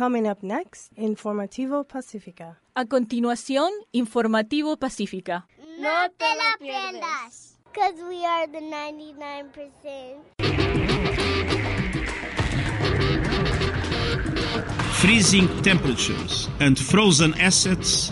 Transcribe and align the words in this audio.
Coming 0.00 0.26
up 0.26 0.42
next, 0.42 0.90
Informativo 0.96 1.84
Pacífica. 1.84 2.58
A 2.74 2.86
continuación, 2.86 3.70
Informativo 3.92 4.78
Pacífica. 4.78 5.46
No 5.78 6.10
te 6.16 6.24
la 6.24 6.56
pierdas. 6.58 7.58
Because 7.70 8.02
we 8.08 8.24
are 8.24 8.46
the 8.46 8.60
99%. 8.62 10.22
Freezing 15.02 15.48
temperatures 15.60 16.48
and 16.60 16.78
frozen 16.78 17.34
assets 17.38 18.10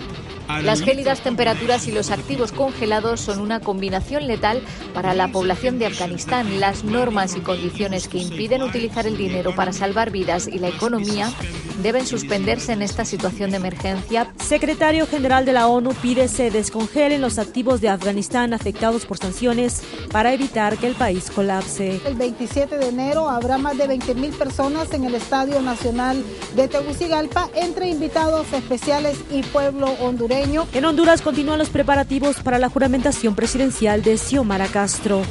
Las 0.48 0.80
gélidas 0.80 1.20
temperaturas 1.20 1.86
y 1.88 1.92
los 1.92 2.10
activos 2.10 2.52
congelados 2.52 3.20
son 3.20 3.38
una 3.40 3.60
combinación 3.60 4.26
letal 4.26 4.62
para 4.94 5.12
la 5.12 5.28
población 5.28 5.78
de 5.78 5.86
Afganistán. 5.86 6.58
Las 6.58 6.84
normas 6.84 7.36
y 7.36 7.40
condiciones 7.40 8.08
que 8.08 8.18
impiden 8.18 8.62
utilizar 8.62 9.06
el 9.06 9.18
dinero 9.18 9.54
para 9.54 9.74
salvar 9.74 10.10
vidas 10.10 10.48
y 10.48 10.58
la 10.58 10.68
economía 10.68 11.30
deben 11.82 12.06
suspenderse 12.06 12.72
en 12.72 12.82
esta 12.82 13.04
situación 13.04 13.50
de 13.50 13.58
emergencia. 13.58 14.32
Secretario 14.42 15.06
General 15.06 15.44
de 15.44 15.52
la 15.52 15.68
ONU 15.68 15.92
pide 15.94 16.26
se 16.26 16.50
descongelen 16.50 17.20
los 17.20 17.38
activos 17.38 17.80
de 17.80 17.90
Afganistán 17.90 18.52
afectados 18.52 19.04
por 19.04 19.18
sanciones 19.18 19.82
para 20.10 20.32
evitar 20.32 20.76
que 20.78 20.88
el 20.88 20.94
país 20.94 21.30
colapse. 21.30 22.00
El 22.04 22.16
27 22.16 22.78
de 22.78 22.88
enero 22.88 23.28
habrá 23.28 23.58
más 23.58 23.76
de 23.76 23.86
20.000 23.86 24.32
personas 24.32 24.92
en 24.92 25.04
el 25.04 25.14
Estadio 25.14 25.60
Nacional 25.60 26.24
de 26.56 26.66
Tegucigalpa 26.66 27.48
entre 27.54 27.88
invitados 27.88 28.52
especiales 28.52 29.18
y 29.30 29.42
pueblo 29.42 29.88
hondureño 30.00 30.37
en 30.40 30.84
Honduras 30.84 31.20
continúan 31.20 31.58
los 31.58 31.68
preparativos 31.68 32.36
para 32.36 32.60
la 32.60 32.68
juramentación 32.68 33.34
presidencial 33.34 34.02
de 34.02 34.16
Xiomara 34.16 34.68
Castro. 34.68 35.22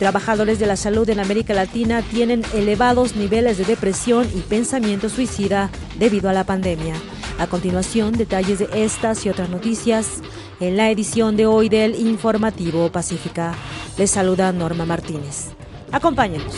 trabajadores 0.00 0.58
de 0.58 0.66
la 0.66 0.76
salud 0.76 1.08
en 1.10 1.20
América 1.20 1.54
Latina 1.54 2.02
tienen 2.02 2.42
elevados 2.54 3.14
niveles 3.14 3.58
de 3.58 3.64
depresión 3.64 4.28
y 4.34 4.40
pensamiento 4.40 5.08
suicida 5.08 5.70
debido 5.98 6.28
a 6.28 6.32
la 6.32 6.44
pandemia. 6.44 6.94
A 7.38 7.46
continuación, 7.46 8.14
detalles 8.14 8.58
de 8.58 8.68
estas 8.74 9.24
y 9.26 9.28
otras 9.28 9.48
noticias 9.48 10.22
en 10.58 10.76
la 10.76 10.90
edición 10.90 11.36
de 11.36 11.46
hoy 11.46 11.68
del 11.68 11.94
Informativo 11.94 12.90
Pacífica. 12.90 13.54
Les 13.96 14.10
saluda 14.10 14.50
Norma 14.52 14.84
Martínez. 14.84 15.50
Acompáñenos. 15.92 16.54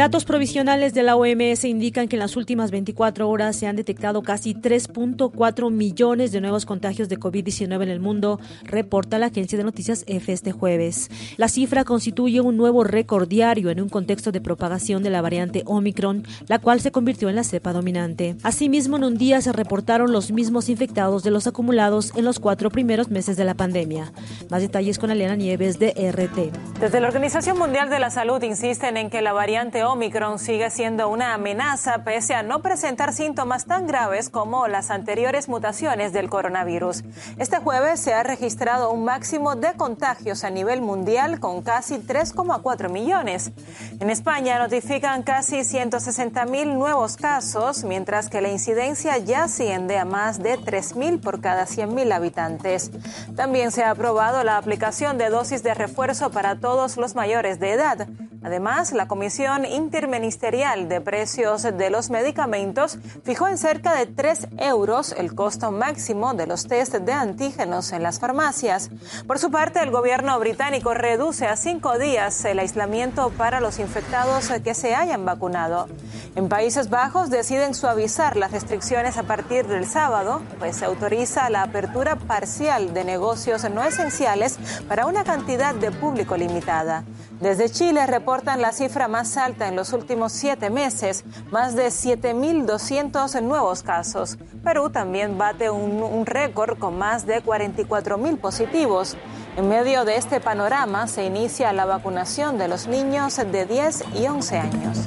Datos 0.00 0.24
provisionales 0.24 0.94
de 0.94 1.02
la 1.02 1.14
OMS 1.14 1.66
indican 1.66 2.08
que 2.08 2.16
en 2.16 2.20
las 2.20 2.34
últimas 2.34 2.70
24 2.70 3.28
horas 3.28 3.54
se 3.54 3.66
han 3.66 3.76
detectado 3.76 4.22
casi 4.22 4.54
3.4 4.54 5.70
millones 5.70 6.32
de 6.32 6.40
nuevos 6.40 6.64
contagios 6.64 7.10
de 7.10 7.20
COVID-19 7.20 7.82
en 7.82 7.90
el 7.90 8.00
mundo, 8.00 8.40
reporta 8.62 9.18
la 9.18 9.26
agencia 9.26 9.58
de 9.58 9.64
noticias 9.64 10.04
EFE 10.06 10.32
este 10.32 10.52
jueves. 10.52 11.10
La 11.36 11.48
cifra 11.48 11.84
constituye 11.84 12.40
un 12.40 12.56
nuevo 12.56 12.82
récord 12.82 13.28
diario 13.28 13.68
en 13.68 13.78
un 13.78 13.90
contexto 13.90 14.32
de 14.32 14.40
propagación 14.40 15.02
de 15.02 15.10
la 15.10 15.20
variante 15.20 15.64
Omicron, 15.66 16.24
la 16.48 16.60
cual 16.60 16.80
se 16.80 16.92
convirtió 16.92 17.28
en 17.28 17.36
la 17.36 17.44
cepa 17.44 17.74
dominante. 17.74 18.36
Asimismo, 18.42 18.96
en 18.96 19.04
un 19.04 19.18
día 19.18 19.42
se 19.42 19.52
reportaron 19.52 20.12
los 20.12 20.32
mismos 20.32 20.70
infectados 20.70 21.24
de 21.24 21.30
los 21.30 21.46
acumulados 21.46 22.16
en 22.16 22.24
los 22.24 22.40
cuatro 22.40 22.70
primeros 22.70 23.10
meses 23.10 23.36
de 23.36 23.44
la 23.44 23.52
pandemia. 23.52 24.14
Más 24.48 24.62
detalles 24.62 24.98
con 24.98 25.10
Elena 25.10 25.36
Nieves 25.36 25.78
de 25.78 25.90
RT. 25.90 26.80
Desde 26.80 27.00
la 27.00 27.08
Organización 27.08 27.58
Mundial 27.58 27.90
de 27.90 27.98
la 27.98 28.08
Salud 28.08 28.42
insisten 28.42 28.96
en 28.96 29.10
que 29.10 29.20
la 29.20 29.34
variante 29.34 29.84
Omicron 29.84 29.89
sigue 30.38 30.70
siendo 30.70 31.08
una 31.08 31.34
amenaza 31.34 32.04
pese 32.04 32.34
a 32.34 32.42
no 32.44 32.62
presentar 32.62 33.12
síntomas 33.12 33.66
tan 33.66 33.88
graves 33.88 34.30
como 34.30 34.68
las 34.68 34.90
anteriores 34.90 35.48
mutaciones 35.48 36.12
del 36.12 36.30
coronavirus. 36.30 37.02
Este 37.38 37.58
jueves 37.58 37.98
se 37.98 38.14
ha 38.14 38.22
registrado 38.22 38.92
un 38.92 39.04
máximo 39.04 39.56
de 39.56 39.72
contagios 39.74 40.44
a 40.44 40.50
nivel 40.50 40.80
mundial 40.80 41.40
con 41.40 41.62
casi 41.62 41.96
3,4 41.96 42.88
millones. 42.88 43.50
En 43.98 44.10
España 44.10 44.60
notifican 44.60 45.24
casi 45.24 45.64
160 45.64 46.44
mil 46.46 46.78
nuevos 46.78 47.16
casos, 47.16 47.82
mientras 47.82 48.30
que 48.30 48.40
la 48.40 48.50
incidencia 48.50 49.18
ya 49.18 49.44
asciende 49.44 49.98
a 49.98 50.04
más 50.04 50.40
de 50.40 50.56
3 50.56 50.94
mil 50.94 51.18
por 51.18 51.40
cada 51.40 51.66
100 51.66 51.94
mil 51.94 52.12
habitantes. 52.12 52.92
También 53.34 53.72
se 53.72 53.82
ha 53.82 53.90
aprobado 53.90 54.44
la 54.44 54.56
aplicación 54.56 55.18
de 55.18 55.30
dosis 55.30 55.64
de 55.64 55.74
refuerzo 55.74 56.30
para 56.30 56.60
todos 56.60 56.96
los 56.96 57.16
mayores 57.16 57.58
de 57.58 57.72
edad. 57.72 58.08
Además, 58.42 58.92
la 58.92 59.06
Comisión 59.06 59.66
Interministerial 59.66 60.88
de 60.88 61.00
Precios 61.00 61.62
de 61.62 61.90
los 61.90 62.08
Medicamentos 62.08 62.98
fijó 63.22 63.48
en 63.48 63.58
cerca 63.58 63.94
de 63.94 64.06
3 64.06 64.48
euros 64.58 65.14
el 65.16 65.34
costo 65.34 65.70
máximo 65.70 66.32
de 66.32 66.46
los 66.46 66.66
test 66.66 66.94
de 66.94 67.12
antígenos 67.12 67.92
en 67.92 68.02
las 68.02 68.18
farmacias. 68.18 68.90
Por 69.26 69.38
su 69.38 69.50
parte, 69.50 69.82
el 69.82 69.90
gobierno 69.90 70.38
británico 70.38 70.94
reduce 70.94 71.46
a 71.46 71.56
cinco 71.56 71.98
días 71.98 72.44
el 72.46 72.58
aislamiento 72.58 73.30
para 73.30 73.60
los 73.60 73.78
infectados 73.78 74.48
que 74.64 74.74
se 74.74 74.94
hayan 74.94 75.24
vacunado. 75.26 75.88
En 76.34 76.48
Países 76.48 76.88
Bajos 76.88 77.28
deciden 77.28 77.74
suavizar 77.74 78.36
las 78.36 78.52
restricciones 78.52 79.18
a 79.18 79.24
partir 79.24 79.66
del 79.66 79.86
sábado, 79.86 80.40
pues 80.58 80.76
se 80.76 80.86
autoriza 80.86 81.50
la 81.50 81.62
apertura 81.62 82.16
parcial 82.16 82.94
de 82.94 83.04
negocios 83.04 83.68
no 83.70 83.84
esenciales 83.84 84.58
para 84.88 85.06
una 85.06 85.24
cantidad 85.24 85.74
de 85.74 85.90
público 85.90 86.36
limitada. 86.36 87.04
Desde 87.40 87.70
Chile 87.70 88.06
reportan 88.06 88.60
la 88.60 88.70
cifra 88.70 89.08
más 89.08 89.38
alta 89.38 89.66
en 89.66 89.74
los 89.74 89.94
últimos 89.94 90.32
siete 90.32 90.68
meses, 90.68 91.24
más 91.50 91.74
de 91.74 91.86
7.200 91.86 93.40
nuevos 93.40 93.82
casos. 93.82 94.36
Perú 94.62 94.90
también 94.90 95.38
bate 95.38 95.70
un, 95.70 96.26
récord 96.26 96.78
con 96.78 96.98
más 96.98 97.24
de 97.24 97.42
44.000 97.42 98.36
positivos. 98.38 99.16
En 99.56 99.70
medio 99.70 100.04
de 100.04 100.16
este 100.16 100.40
panorama 100.40 101.06
se 101.06 101.24
inicia 101.24 101.72
la 101.72 101.86
vacunación 101.86 102.58
de 102.58 102.68
los 102.68 102.86
niños 102.86 103.36
de 103.36 103.64
10 103.64 104.04
y 104.20 104.26
11 104.26 104.58
años. 104.58 104.98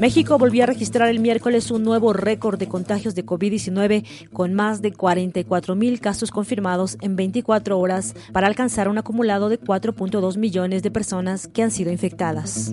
México 0.00 0.38
volvió 0.38 0.62
a 0.62 0.66
registrar 0.66 1.10
el 1.10 1.20
miércoles 1.20 1.70
un 1.70 1.82
nuevo 1.82 2.14
récord 2.14 2.58
de 2.58 2.68
contagios 2.68 3.14
de 3.14 3.26
COVID-19 3.26 4.06
con 4.32 4.54
más 4.54 4.80
de 4.80 4.92
44 4.92 5.74
mil 5.74 6.00
casos 6.00 6.30
confirmados 6.30 6.96
en 7.02 7.16
24 7.16 7.78
horas 7.78 8.14
para 8.32 8.46
alcanzar 8.46 8.88
un 8.88 8.96
acumulado 8.96 9.50
de 9.50 9.60
4.2 9.60 10.38
millones 10.38 10.82
de 10.82 10.90
personas 10.90 11.48
que 11.48 11.62
han 11.62 11.70
sido 11.70 11.92
infectadas. 11.92 12.72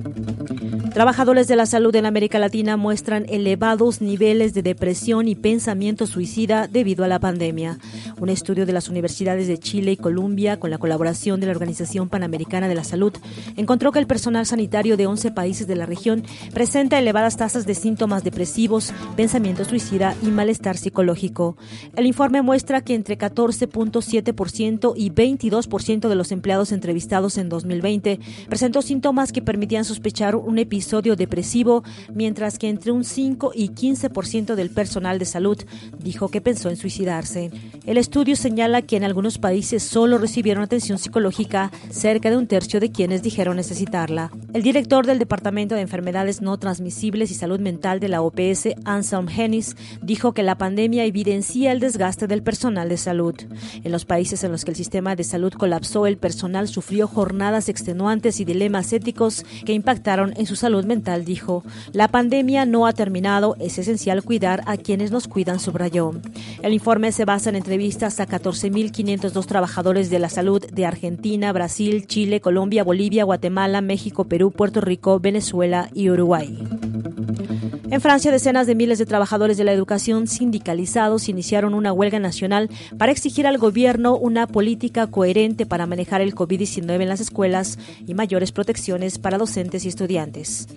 Trabajadores 0.93 1.49
de 1.49 1.57
la 1.57 1.65
salud 1.65 1.93
en 1.97 2.05
América 2.05 2.39
Latina 2.39 2.77
muestran 2.77 3.25
elevados 3.27 4.01
niveles 4.01 4.53
de 4.53 4.61
depresión 4.61 5.27
y 5.27 5.35
pensamiento 5.35 6.07
suicida 6.07 6.69
debido 6.69 7.03
a 7.03 7.09
la 7.09 7.19
pandemia. 7.19 7.77
Un 8.21 8.29
estudio 8.29 8.65
de 8.65 8.71
las 8.71 8.87
universidades 8.87 9.49
de 9.49 9.59
Chile 9.59 9.91
y 9.91 9.97
Colombia, 9.97 10.61
con 10.61 10.71
la 10.71 10.77
colaboración 10.77 11.41
de 11.41 11.47
la 11.47 11.51
Organización 11.51 12.07
Panamericana 12.07 12.69
de 12.69 12.75
la 12.75 12.85
Salud, 12.85 13.13
encontró 13.57 13.91
que 13.91 13.99
el 13.99 14.07
personal 14.07 14.45
sanitario 14.45 14.95
de 14.95 15.07
11 15.07 15.31
países 15.31 15.67
de 15.67 15.75
la 15.75 15.85
región 15.85 16.23
presenta 16.53 16.97
elevados 16.97 17.16
tasas 17.35 17.65
de 17.65 17.73
síntomas 17.73 18.23
depresivos, 18.23 18.93
pensamiento 19.15 19.65
suicida 19.65 20.15
y 20.21 20.27
malestar 20.27 20.77
psicológico. 20.77 21.57
El 21.95 22.05
informe 22.05 22.43
muestra 22.43 22.81
que 22.81 22.93
entre 22.93 23.17
14.7% 23.17 24.93
y 24.95 25.09
22% 25.09 26.09
de 26.09 26.15
los 26.15 26.31
empleados 26.31 26.71
entrevistados 26.71 27.37
en 27.37 27.49
2020 27.49 28.19
presentó 28.47 28.81
síntomas 28.81 29.31
que 29.31 29.41
permitían 29.41 29.83
sospechar 29.83 30.35
un 30.35 30.59
episodio 30.59 31.15
depresivo, 31.15 31.83
mientras 32.13 32.59
que 32.59 32.69
entre 32.69 32.91
un 32.91 33.03
5 33.03 33.51
y 33.55 33.69
15% 33.69 34.53
del 34.53 34.69
personal 34.69 35.17
de 35.17 35.25
salud 35.25 35.57
dijo 35.97 36.29
que 36.29 36.41
pensó 36.41 36.69
en 36.69 36.77
suicidarse. 36.77 37.51
El 37.85 37.97
estudio 37.97 38.35
señala 38.35 38.83
que 38.83 38.95
en 38.95 39.03
algunos 39.03 39.39
países 39.39 39.81
solo 39.81 40.19
recibieron 40.19 40.63
atención 40.63 40.99
psicológica 40.99 41.71
cerca 41.89 42.29
de 42.29 42.37
un 42.37 42.47
tercio 42.47 42.79
de 42.79 42.91
quienes 42.91 43.23
dijeron 43.23 43.57
necesitarla. 43.57 44.31
El 44.53 44.61
director 44.61 45.07
del 45.07 45.19
Departamento 45.19 45.73
de 45.73 45.81
Enfermedades 45.81 46.41
No 46.41 46.57
Transmisibles 46.59 47.06
y 47.15 47.33
Salud 47.33 47.59
Mental 47.59 48.01
de 48.01 48.09
la 48.09 48.21
OPS, 48.21 48.69
Anselm 48.83 49.29
Hennis, 49.29 49.77
dijo 50.01 50.33
que 50.33 50.43
la 50.43 50.57
pandemia 50.57 51.05
evidencia 51.05 51.71
el 51.71 51.79
desgaste 51.79 52.27
del 52.27 52.43
personal 52.43 52.89
de 52.89 52.97
salud. 52.97 53.33
En 53.83 53.91
los 53.91 54.03
países 54.03 54.43
en 54.43 54.51
los 54.51 54.65
que 54.65 54.71
el 54.71 54.77
sistema 54.77 55.15
de 55.15 55.23
salud 55.23 55.53
colapsó, 55.53 56.05
el 56.05 56.17
personal 56.17 56.67
sufrió 56.67 57.07
jornadas 57.07 57.69
extenuantes 57.69 58.41
y 58.41 58.45
dilemas 58.45 58.91
éticos 58.91 59.45
que 59.65 59.71
impactaron 59.73 60.33
en 60.35 60.45
su 60.45 60.57
salud 60.57 60.83
mental, 60.83 61.23
dijo. 61.23 61.63
La 61.93 62.09
pandemia 62.09 62.65
no 62.65 62.85
ha 62.85 62.93
terminado, 62.93 63.55
es 63.59 63.77
esencial 63.77 64.23
cuidar 64.23 64.63
a 64.65 64.75
quienes 64.75 65.11
nos 65.11 65.29
cuidan, 65.29 65.59
subrayó. 65.59 66.11
El 66.61 66.73
informe 66.73 67.13
se 67.13 67.23
basa 67.23 67.49
en 67.49 67.55
entrevistas 67.55 68.19
a 68.19 68.27
14.502 68.27 69.45
trabajadores 69.45 70.09
de 70.09 70.19
la 70.19 70.29
salud 70.29 70.61
de 70.65 70.85
Argentina, 70.85 71.53
Brasil, 71.53 72.05
Chile, 72.05 72.41
Colombia, 72.41 72.83
Bolivia, 72.83 73.23
Guatemala, 73.23 73.79
México, 73.79 74.25
Perú, 74.25 74.51
Puerto 74.51 74.81
Rico, 74.81 75.19
Venezuela 75.19 75.89
y 75.93 76.09
Uruguay. 76.09 76.57
En 77.89 78.01
Francia, 78.01 78.33
decenas 78.33 78.67
de 78.67 78.75
miles 78.75 78.99
de 78.99 79.05
trabajadores 79.05 79.55
de 79.55 79.63
la 79.63 79.71
educación 79.71 80.27
sindicalizados 80.27 81.29
iniciaron 81.29 81.73
una 81.73 81.93
huelga 81.93 82.19
nacional 82.19 82.69
para 82.97 83.13
exigir 83.13 83.47
al 83.47 83.57
gobierno 83.57 84.17
una 84.17 84.45
política 84.45 85.07
coherente 85.07 85.65
para 85.65 85.85
manejar 85.85 86.19
el 86.19 86.35
COVID-19 86.35 87.01
en 87.01 87.07
las 87.07 87.21
escuelas 87.21 87.79
y 88.05 88.13
mayores 88.13 88.51
protecciones 88.51 89.19
para 89.19 89.37
docentes 89.37 89.85
y 89.85 89.87
estudiantes. 89.87 90.67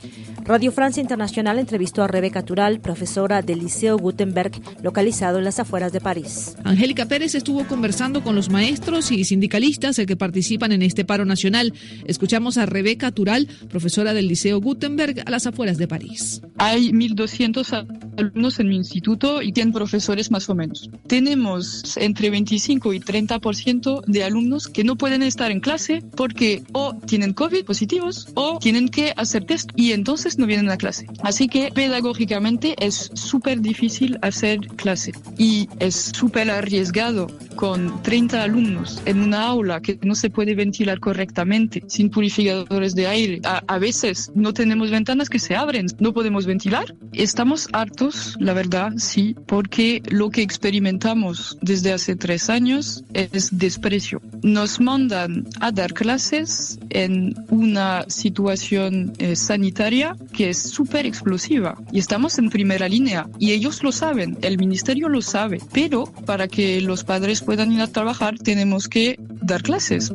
Radio 0.45 0.71
Francia 0.71 1.01
Internacional 1.01 1.59
entrevistó 1.59 2.05
a 2.05 2.07
Rebeca 2.07 2.45
Tural, 2.45 2.81
profesora 2.81 3.43
del 3.43 3.59
Liceo 3.59 3.99
Gutenberg, 3.99 4.53
localizado 4.81 5.39
en 5.39 5.45
las 5.45 5.59
afueras 5.59 5.93
de 5.93 6.01
París. 6.01 6.57
Angélica 6.63 7.07
Pérez 7.07 7.35
estuvo 7.35 7.67
conversando 7.67 8.23
con 8.23 8.37
los 8.37 8.51
maestros 8.51 9.11
y 9.11 9.25
sindicalistas 9.25 10.01
que 10.07 10.17
participan 10.17 10.71
en 10.71 10.83
este 10.83 11.05
paro 11.05 11.25
nacional. 11.25 11.75
Escuchamos 12.05 12.57
a 12.57 12.67
Rebeca 12.67 13.11
Tural, 13.11 13.49
profesora 13.69 14.15
del 14.15 14.29
Liceo 14.29 14.61
Gutenberg, 14.61 15.25
a 15.27 15.31
las 15.31 15.47
afueras 15.49 15.77
de 15.77 15.89
París. 15.89 16.41
Hay 16.57 16.93
1.200 17.01 17.87
alumnos 18.19 18.61
en 18.61 18.69
mi 18.69 18.77
instituto 18.77 19.43
y 19.43 19.53
100 19.53 19.73
profesores 19.73 20.31
más 20.31 20.49
o 20.51 20.55
menos. 20.55 20.91
Tenemos 21.07 21.97
entre 21.97 22.31
25 22.31 22.93
y 22.93 23.01
30% 23.01 24.05
de 24.07 24.25
alumnos 24.25 24.69
que 24.69 24.85
no 24.85 24.97
pueden 24.97 25.23
estar 25.23 25.51
en 25.51 25.61
clase 25.61 26.03
porque 26.17 26.63
o 26.73 26.95
tienen 27.07 27.33
COVID 27.33 27.65
positivos 27.65 28.29
o 28.35 28.59
tienen 28.59 28.89
que 28.89 29.13
hacer 29.17 29.45
test 29.45 29.71
y 29.77 29.93
entonces 29.93 30.39
no 30.39 30.47
vienen 30.47 30.71
a 30.71 30.77
clase. 30.77 31.07
Así 31.23 31.49
que 31.49 31.71
pedagógicamente 31.75 32.75
es 32.79 33.11
súper 33.15 33.61
difícil 33.61 34.19
hacer 34.23 34.61
clase 34.77 35.13
y 35.39 35.69
es 35.79 36.13
súper 36.15 36.51
arriesgado 36.51 37.29
con 37.57 38.03
30 38.03 38.43
alumnos 38.43 39.03
en 39.05 39.21
una 39.21 39.47
aula 39.47 39.81
que 39.81 39.99
no 40.03 40.15
se 40.15 40.31
puede 40.31 40.55
ventilar 40.55 41.01
correctamente, 41.01 41.83
sin 41.89 42.11
purificadores 42.11 42.95
de 42.95 43.07
aire. 43.07 43.41
A, 43.45 43.63
a 43.67 43.79
veces 43.79 44.31
no 44.35 44.53
tenemos 44.53 44.91
ventanas 44.91 45.29
que 45.29 45.39
se 45.39 45.55
abren, 45.55 45.87
no 45.99 46.13
podemos 46.13 46.47
ventilar. 46.47 46.90
Estamos 47.13 47.69
hartos, 47.73 48.37
la 48.39 48.53
verdad, 48.53 48.93
sí, 48.97 49.35
porque 49.47 50.03
lo 50.09 50.31
que 50.31 50.43
experimentamos 50.43 51.59
desde 51.61 51.93
hace 51.93 52.17
tres 52.17 52.51
años 52.51 53.05
es 53.13 53.51
desprecio. 53.57 54.21
Nos 54.43 54.81
mandan 54.81 55.47
a 55.61 55.73
dar 55.73 55.93
clases 55.93 56.79
en 56.91 57.35
una 57.49 58.05
situación 58.09 59.13
eh, 59.19 59.37
sanitaria 59.37 60.17
que 60.33 60.51
es 60.51 60.59
súper 60.59 61.07
explosiva 61.07 61.77
y 61.93 61.99
estamos 61.99 62.39
en 62.39 62.51
primera 62.51 62.89
línea 62.89 63.29
y 63.39 63.53
ellos 63.53 63.83
lo 63.83 63.93
saben, 63.93 64.39
el 64.43 64.59
ministerio 64.59 65.09
lo 65.09 65.23
sabe, 65.23 65.61
pero 65.73 66.05
para 66.27 66.49
que 66.49 66.81
los 66.81 67.05
padres 67.05 67.43
puedan 67.43 67.73
ir 67.73 67.81
a 67.81 67.87
trabajar 67.87 68.39
tenemos 68.39 68.89
que 68.89 69.19
dar 69.43 69.63
clases. 69.63 70.13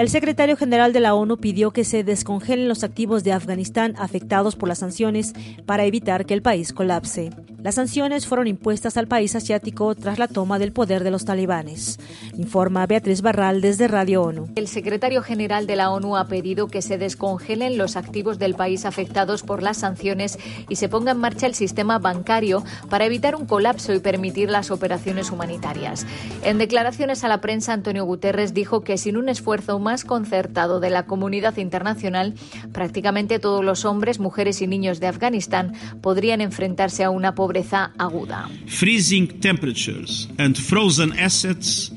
El 0.00 0.08
secretario 0.08 0.56
general 0.56 0.94
de 0.94 1.00
la 1.00 1.14
ONU 1.14 1.36
pidió 1.36 1.72
que 1.72 1.84
se 1.84 2.04
descongelen 2.04 2.68
los 2.68 2.84
activos 2.84 3.22
de 3.22 3.34
Afganistán 3.34 3.94
afectados 3.98 4.56
por 4.56 4.66
las 4.66 4.78
sanciones 4.78 5.34
para 5.66 5.84
evitar 5.84 6.24
que 6.24 6.32
el 6.32 6.40
país 6.40 6.72
colapse. 6.72 7.28
Las 7.62 7.74
sanciones 7.74 8.26
fueron 8.26 8.46
impuestas 8.46 8.96
al 8.96 9.06
país 9.06 9.36
asiático 9.36 9.94
tras 9.94 10.18
la 10.18 10.28
toma 10.28 10.58
del 10.58 10.72
poder 10.72 11.04
de 11.04 11.10
los 11.10 11.26
talibanes, 11.26 11.98
informa 12.38 12.86
Beatriz 12.86 13.20
Barral 13.20 13.60
desde 13.60 13.88
Radio 13.88 14.22
ONU. 14.22 14.48
El 14.56 14.68
secretario 14.68 15.20
general 15.20 15.66
de 15.66 15.76
la 15.76 15.90
ONU 15.90 16.16
ha 16.16 16.26
pedido 16.26 16.68
que 16.68 16.80
se 16.80 16.96
descongelen 16.96 17.76
los 17.76 17.96
activos 17.96 18.38
del 18.38 18.54
país 18.54 18.86
afectados 18.86 19.42
por 19.42 19.62
las 19.62 19.76
sanciones 19.76 20.38
y 20.70 20.76
se 20.76 20.88
ponga 20.88 21.12
en 21.12 21.18
marcha 21.18 21.46
el 21.46 21.54
sistema 21.54 21.98
bancario 21.98 22.64
para 22.88 23.04
evitar 23.04 23.36
un 23.36 23.44
colapso 23.44 23.92
y 23.92 23.98
permitir 23.98 24.48
las 24.48 24.70
operaciones 24.70 25.30
humanitarias. 25.30 26.06
En 26.42 26.56
declaraciones 26.56 27.22
a 27.22 27.28
la 27.28 27.42
prensa, 27.42 27.74
Antonio 27.74 28.06
Guterres 28.06 28.54
dijo 28.54 28.80
que 28.80 28.96
sin 28.96 29.18
un 29.18 29.28
esfuerzo 29.28 29.78
más 29.90 30.04
concertado 30.04 30.78
de 30.78 30.88
la 30.88 31.04
comunidad 31.04 31.56
internacional, 31.56 32.34
prácticamente 32.72 33.40
todos 33.40 33.64
los 33.64 33.84
hombres, 33.84 34.20
mujeres 34.20 34.62
y 34.62 34.68
niños 34.68 35.00
de 35.00 35.08
Afganistán 35.08 35.72
podrían 36.00 36.40
enfrentarse 36.40 37.02
a 37.02 37.10
una 37.10 37.34
pobreza 37.34 37.90
aguda. 37.98 38.48
Freezing 38.68 39.40
temperatures 39.40 40.28
and 40.38 40.56
frozen 40.56 41.12
assets 41.18 41.92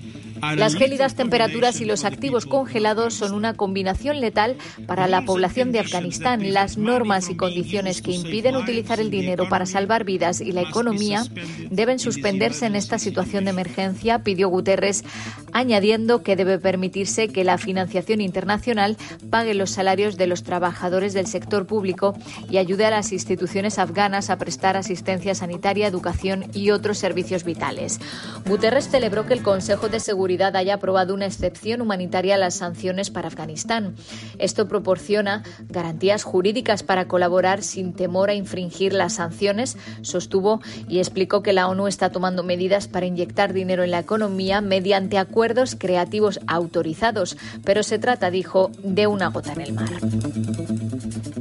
Las 0.57 0.75
gélidas 0.75 1.16
temperaturas 1.16 1.80
y 1.80 1.86
los 1.86 2.04
activos 2.04 2.45
congelados 2.45 3.13
son 3.13 3.34
una 3.34 3.54
combinación 3.54 4.19
letal 4.19 4.57
para 4.86 5.07
la 5.07 5.24
población 5.24 5.72
de 5.72 5.80
Afganistán. 5.80 6.54
Las 6.54 6.78
normas 6.78 7.30
y 7.30 7.38
condiciones 7.38 8.01
que 8.01 8.12
impiden 8.12 8.57
utilizar 8.57 9.00
el 9.00 9.10
dinero 9.10 9.48
para 9.48 9.66
salvar 9.66 10.04
vidas 10.04 10.42
y 10.42 10.51
la 10.51 10.62
economía 10.62 11.24
deben 11.72 11.98
suspenderse 11.98 12.66
en 12.66 12.75
esta 12.75 13.00
situación 13.00 13.45
de 13.45 13.51
emergencia, 13.51 14.19
pidió 14.19 14.50
Guterres, 14.50 15.06
añadiendo 15.54 16.24
que 16.24 16.36
debe 16.36 16.60
permitirse 16.60 17.30
que 17.30 17.46
la 17.46 17.57
financiación 17.57 18.19
internacional 18.19 18.98
pague 19.30 19.54
los 19.54 19.72
salarios 19.72 20.18
de 20.18 20.28
los 20.28 20.44
trabajadores 20.44 21.13
del 21.13 21.28
sector 21.28 21.66
público 21.66 22.16
y 22.50 22.57
ayude 22.57 22.86
a 22.86 22.92
las 22.92 23.13
instituciones 23.13 23.80
afganas 23.80 24.30
a 24.30 24.38
prestar 24.38 24.75
asistencia 24.75 25.36
sanitaria, 25.36 25.88
educación 25.88 26.46
y 26.54 26.72
otros 26.72 26.98
servicios 26.98 27.44
vitales. 27.46 28.00
Guterres 28.46 28.89
celebró 28.89 29.25
que 29.25 29.34
el 29.34 29.44
Consejo 29.44 29.88
de 29.88 30.00
Seguridad 30.00 30.32
haya 30.41 30.75
aprobado 30.75 31.13
una 31.13 31.25
excepción 31.25 31.81
humanitaria 31.81 32.35
a 32.35 32.38
las 32.38 32.56
sanciones 32.56 33.09
para 33.09 33.27
Afganistán. 33.27 33.95
Esto 34.39 34.68
proporciona 34.68 35.44
garantías 35.69 36.24
jurídicas 36.24 36.83
para 36.83 37.07
colaborar 37.07 37.62
sin 37.62 37.94
temor 37.94 38.30
a 38.30 38.33
infringir 38.33 38.94
las 38.94 39.13
sanciones, 39.13 39.77
sostuvo 40.01 40.62
y 40.88 41.00
explicó 41.00 41.44
que 41.44 41.53
la 41.53 41.68
ONU 41.68 41.88
está 41.88 42.09
tomando 42.09 42.44
medidas 42.44 42.88
para 42.88 43.06
inyectar 43.06 43.53
dinero 43.53 43.83
en 43.83 43.91
la 43.91 44.00
economía 44.00 44.62
mediante 44.62 45.18
acuerdos 45.18 45.75
creativos 45.77 46.39
autorizados, 46.47 47.38
pero 47.63 47.83
se 47.83 48.00
trata, 48.00 48.31
dijo, 48.31 48.71
de 48.83 49.07
una 49.07 49.27
gota 49.27 49.53
en 49.53 49.62
el 49.62 49.74
mar. 49.74 49.89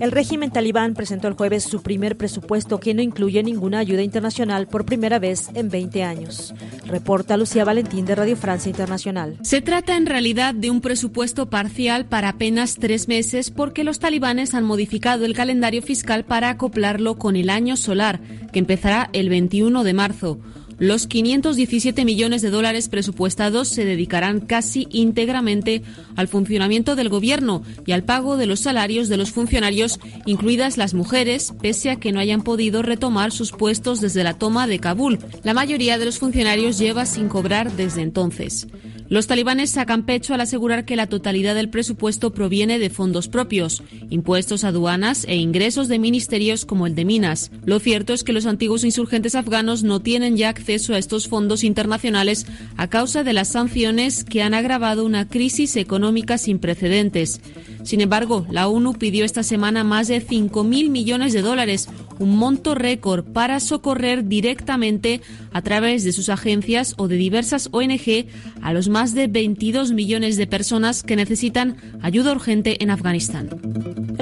El 0.02 0.10
régimen 0.10 0.50
talibán 0.50 0.94
presentó 0.94 1.28
el 1.28 1.34
jueves 1.34 1.62
su 1.62 1.80
primer 1.80 2.16
presupuesto 2.16 2.80
que 2.80 2.92
no 2.92 3.02
incluye 3.02 3.40
ninguna 3.44 3.78
ayuda 3.78 4.02
internacional 4.02 4.66
por 4.66 4.84
primera 4.84 5.20
vez 5.20 5.48
en 5.54 5.68
20 5.68 6.02
años. 6.02 6.52
Reporta 6.86 7.36
Lucía 7.36 7.64
Valentín 7.64 8.04
de 8.04 8.16
Radio 8.16 8.36
Francia 8.36 8.68
Internacional. 8.68 9.38
Se 9.42 9.60
trata 9.60 9.96
en 9.96 10.06
realidad 10.06 10.56
de 10.56 10.72
un 10.72 10.80
presupuesto 10.80 11.48
parcial 11.48 12.06
para 12.06 12.30
apenas 12.30 12.78
tres 12.80 13.06
meses 13.06 13.52
porque 13.52 13.84
los 13.84 14.00
talibanes 14.00 14.54
han 14.54 14.64
modificado 14.64 15.24
el 15.24 15.34
calendario 15.34 15.82
fiscal 15.82 16.24
para 16.24 16.50
acoplarlo 16.50 17.16
con 17.16 17.36
el 17.36 17.48
año 17.48 17.76
solar, 17.76 18.20
que 18.52 18.58
empezará 18.58 19.08
el 19.12 19.28
21 19.28 19.84
de 19.84 19.94
marzo. 19.94 20.40
Los 20.82 21.06
517 21.06 22.04
millones 22.04 22.42
de 22.42 22.50
dólares 22.50 22.88
presupuestados 22.88 23.68
se 23.68 23.84
dedicarán 23.84 24.40
casi 24.40 24.88
íntegramente 24.90 25.84
al 26.16 26.26
funcionamiento 26.26 26.96
del 26.96 27.08
gobierno 27.08 27.62
y 27.86 27.92
al 27.92 28.02
pago 28.02 28.36
de 28.36 28.46
los 28.46 28.58
salarios 28.58 29.08
de 29.08 29.16
los 29.16 29.30
funcionarios, 29.30 30.00
incluidas 30.26 30.78
las 30.78 30.92
mujeres, 30.92 31.54
pese 31.62 31.90
a 31.90 32.00
que 32.00 32.10
no 32.10 32.18
hayan 32.18 32.42
podido 32.42 32.82
retomar 32.82 33.30
sus 33.30 33.52
puestos 33.52 34.00
desde 34.00 34.24
la 34.24 34.34
toma 34.34 34.66
de 34.66 34.80
Kabul. 34.80 35.20
La 35.44 35.54
mayoría 35.54 35.98
de 35.98 36.04
los 36.04 36.18
funcionarios 36.18 36.80
lleva 36.80 37.06
sin 37.06 37.28
cobrar 37.28 37.70
desde 37.76 38.02
entonces. 38.02 38.66
Los 39.12 39.26
talibanes 39.26 39.68
sacan 39.68 40.06
pecho 40.06 40.32
al 40.32 40.40
asegurar 40.40 40.86
que 40.86 40.96
la 40.96 41.06
totalidad 41.06 41.54
del 41.54 41.68
presupuesto 41.68 42.32
proviene 42.32 42.78
de 42.78 42.88
fondos 42.88 43.28
propios, 43.28 43.82
impuestos, 44.08 44.64
aduanas 44.64 45.26
e 45.28 45.36
ingresos 45.36 45.88
de 45.88 45.98
ministerios 45.98 46.64
como 46.64 46.86
el 46.86 46.94
de 46.94 47.04
Minas. 47.04 47.50
Lo 47.66 47.78
cierto 47.78 48.14
es 48.14 48.24
que 48.24 48.32
los 48.32 48.46
antiguos 48.46 48.84
insurgentes 48.84 49.34
afganos 49.34 49.82
no 49.82 50.00
tienen 50.00 50.38
ya 50.38 50.48
acceso 50.48 50.94
a 50.94 50.98
estos 50.98 51.28
fondos 51.28 51.62
internacionales 51.62 52.46
a 52.78 52.88
causa 52.88 53.22
de 53.22 53.34
las 53.34 53.48
sanciones 53.48 54.24
que 54.24 54.40
han 54.40 54.54
agravado 54.54 55.04
una 55.04 55.28
crisis 55.28 55.76
económica 55.76 56.38
sin 56.38 56.58
precedentes. 56.58 57.42
Sin 57.82 58.00
embargo, 58.00 58.46
la 58.48 58.68
ONU 58.68 58.94
pidió 58.94 59.26
esta 59.26 59.42
semana 59.42 59.84
más 59.84 60.08
de 60.08 60.26
5.000 60.26 60.88
millones 60.88 61.34
de 61.34 61.42
dólares, 61.42 61.90
un 62.18 62.36
monto 62.38 62.74
récord 62.74 63.24
para 63.24 63.60
socorrer 63.60 64.26
directamente 64.26 65.20
a 65.52 65.60
través 65.60 66.04
de 66.04 66.12
sus 66.12 66.28
agencias 66.28 66.94
o 66.96 67.08
de 67.08 67.16
diversas 67.16 67.68
ONG 67.72 68.26
a 68.62 68.72
los 68.72 68.88
más 68.88 69.01
de 69.10 69.26
22 69.26 69.90
millones 69.90 70.36
de 70.36 70.46
personas 70.46 71.02
que 71.02 71.16
necesitan 71.16 71.76
ayuda 72.00 72.30
urgente 72.30 72.82
en 72.82 72.90
Afganistán. 72.90 73.48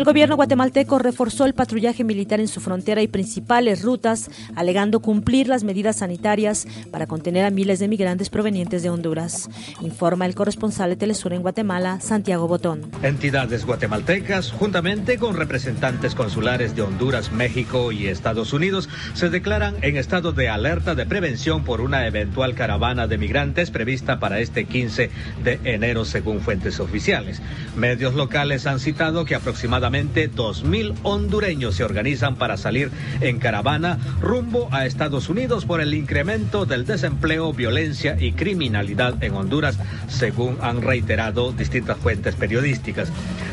El 0.01 0.07
gobierno 0.07 0.37
guatemalteco 0.37 0.99
reforzó 0.99 1.45
el 1.45 1.53
patrullaje 1.53 2.05
militar 2.05 2.41
en 2.41 2.49
su 2.49 2.63
frontera 2.63 3.03
y 3.03 3.07
principales 3.07 3.83
rutas, 3.83 4.31
alegando 4.57 5.01
cumplir 5.01 5.47
las 5.47 5.63
medidas 5.63 5.97
sanitarias 5.97 6.67
para 6.91 7.07
contener 7.07 7.45
a 7.45 7.51
miles 7.51 7.81
de 7.81 7.89
migrantes 7.89 8.31
provenientes 8.31 8.83
de 8.83 8.89
Honduras. 8.89 9.51
Informa 9.83 10.25
el 10.25 10.35
corresponsal 10.35 10.89
de 10.89 10.97
Telesur 10.97 11.35
en 11.35 11.43
Guatemala, 11.43 12.01
Santiago 12.01 12.49
Botón. 12.49 12.91
Entidades 13.03 13.67
guatemaltecas, 13.67 14.53
juntamente 14.53 15.19
con 15.19 15.37
representantes 15.37 16.15
consulares 16.15 16.75
de 16.75 16.81
Honduras, 16.81 17.31
México 17.31 17.93
y 17.93 18.07
Estados 18.07 18.55
Unidos, 18.55 18.89
se 19.13 19.29
declaran 19.29 19.75
en 19.83 19.99
estado 19.99 20.33
de 20.33 20.49
alerta 20.49 20.95
de 20.95 21.05
prevención 21.05 21.63
por 21.63 21.83
una 21.83 22.07
eventual 22.07 22.55
caravana 22.55 23.07
de 23.07 23.19
migrantes 23.19 23.71
prevista 23.71 24.19
para 24.19 24.41
este 24.41 24.65
15 24.65 25.11
de 25.45 25.61
enero, 25.65 26.07
según 26.07 26.41
fuentes 26.41 26.81
oficiales. 26.81 27.43
Medios 27.77 28.15
locales 28.15 28.67
han 28.67 28.81
citado 28.81 29.27
que 29.27 29.35
aproximadamente 29.35 29.90
2.000 29.91 30.95
hondureños 31.03 31.75
se 31.75 31.85
organizan 31.85 32.37
para 32.37 32.57
salir 32.57 32.91
en 33.21 33.39
caravana 33.39 33.99
rumbo 34.21 34.69
a 34.71 34.87
Estados 34.87 35.29
Unidos 35.29 35.65
por 35.65 35.81
el 35.81 35.95
incremento 35.95 36.65
del 36.65 36.87
desempleo, 36.87 37.53
violencia 37.53 38.17
y 38.19 38.33
criminalidad 38.33 39.23
en 39.23 39.35
Honduras, 39.35 39.79
según 40.09 40.59
han 40.61 40.83
reiterado 40.83 41.53
distintas 41.53 41.99
fuentes 41.99 42.35
periodísticas. 42.35 43.13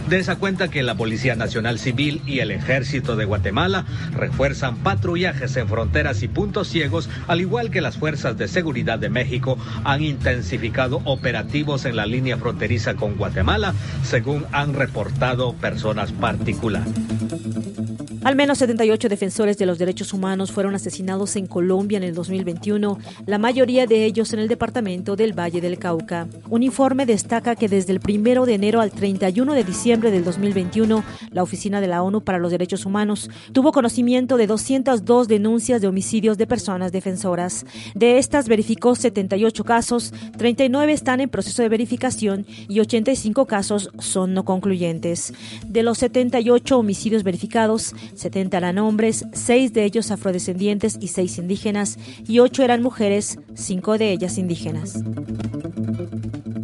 De 0.10 0.20
esa 0.20 0.38
cuenta 0.38 0.70
que 0.70 0.84
la 0.84 0.96
Policía 0.96 1.36
Nacional 1.36 1.80
Civil 1.80 2.22
y 2.26 2.40
el 2.40 2.52
Ejército 2.52 3.16
de 3.16 3.26
Guatemala 3.26 3.86
refuerzan 4.14 4.78
patrullajes 4.78 5.58
en 5.58 5.68
fronteras 5.68 6.24
y 6.24 6.28
puntos 6.28 6.70
ciegos, 6.70 7.10
al 7.28 7.42
igual 7.42 7.72
que 7.72 7.82
las 7.82 7.98
fuerzas 7.98 8.38
de 8.38 8.48
seguridad 8.48 9.00
de 9.00 9.10
México 9.10 9.58
han 9.84 10.04
intensificado 10.04 11.02
operativos 11.04 11.86
en 11.86 11.96
la 11.96 12.06
línea 12.06 12.38
fronteriza 12.38 12.94
con 12.96 13.16
Guatemala, 13.16 13.74
según 14.04 14.46
han 14.52 14.74
reportado 14.74 15.54
personas 15.56 16.18
particulares. 16.28 17.87
Al 18.28 18.36
menos 18.36 18.58
78 18.58 19.08
defensores 19.08 19.58
de 19.58 19.66
los 19.66 19.80
derechos 19.80 20.12
humanos 20.12 20.52
fueron 20.52 20.76
asesinados 20.76 21.38
en 21.38 21.48
Colombia 21.48 21.96
en 21.96 22.04
el 22.04 22.14
2021, 22.14 23.00
la 23.26 23.38
mayoría 23.38 23.88
de 23.88 24.04
ellos 24.04 24.34
en 24.34 24.40
el 24.40 24.50
departamento 24.50 25.16
del 25.16 25.32
Valle 25.32 25.62
del 25.62 25.80
Cauca. 25.80 26.28
Un 26.50 26.62
informe 26.62 27.06
destaca 27.06 27.56
que 27.56 27.70
desde 27.70 27.94
el 27.94 28.02
1 28.06 28.46
de 28.46 28.54
enero 28.54 28.82
al 28.82 28.92
31 28.92 29.54
de 29.54 29.64
diciembre 29.64 30.12
del 30.12 30.26
2021, 30.26 31.06
la 31.32 31.42
Oficina 31.42 31.80
de 31.80 31.88
la 31.88 32.04
ONU 32.04 32.20
para 32.20 32.38
los 32.38 32.52
Derechos 32.52 32.86
Humanos 32.86 33.30
tuvo 33.54 33.72
conocimiento 33.72 34.36
de 34.36 34.48
202 34.48 35.30
denuncias 35.30 35.80
de 35.80 35.88
homicidios 35.88 36.38
de 36.38 36.48
personas 36.48 36.92
defensoras. 36.92 37.66
De 37.96 38.18
estas 38.18 38.50
verificó 38.50 38.96
78 38.96 39.64
casos, 39.64 40.14
39 40.38 40.92
están 40.92 41.22
en 41.22 41.30
proceso 41.30 41.62
de 41.62 41.70
verificación 41.70 42.46
y 42.68 42.82
85 42.82 43.46
casos 43.46 43.90
son 44.00 44.34
no 44.34 44.44
concluyentes. 44.44 45.34
De 45.66 45.82
los 45.82 46.00
78 46.00 46.78
homicidios 46.78 47.24
verificados, 47.24 47.96
70 48.18 48.58
eran 48.58 48.78
hombres, 48.80 49.26
6 49.32 49.74
de 49.74 49.86
ellos 49.86 50.12
afrodescendientes 50.12 50.98
y 51.00 51.08
6 51.10 51.38
indígenas, 51.38 51.98
y 52.28 52.40
8 52.40 52.64
eran 52.64 52.82
mujeres, 52.82 53.40
5 53.56 53.98
de 53.98 54.12
ellas 54.12 54.38
indígenas. 54.38 55.04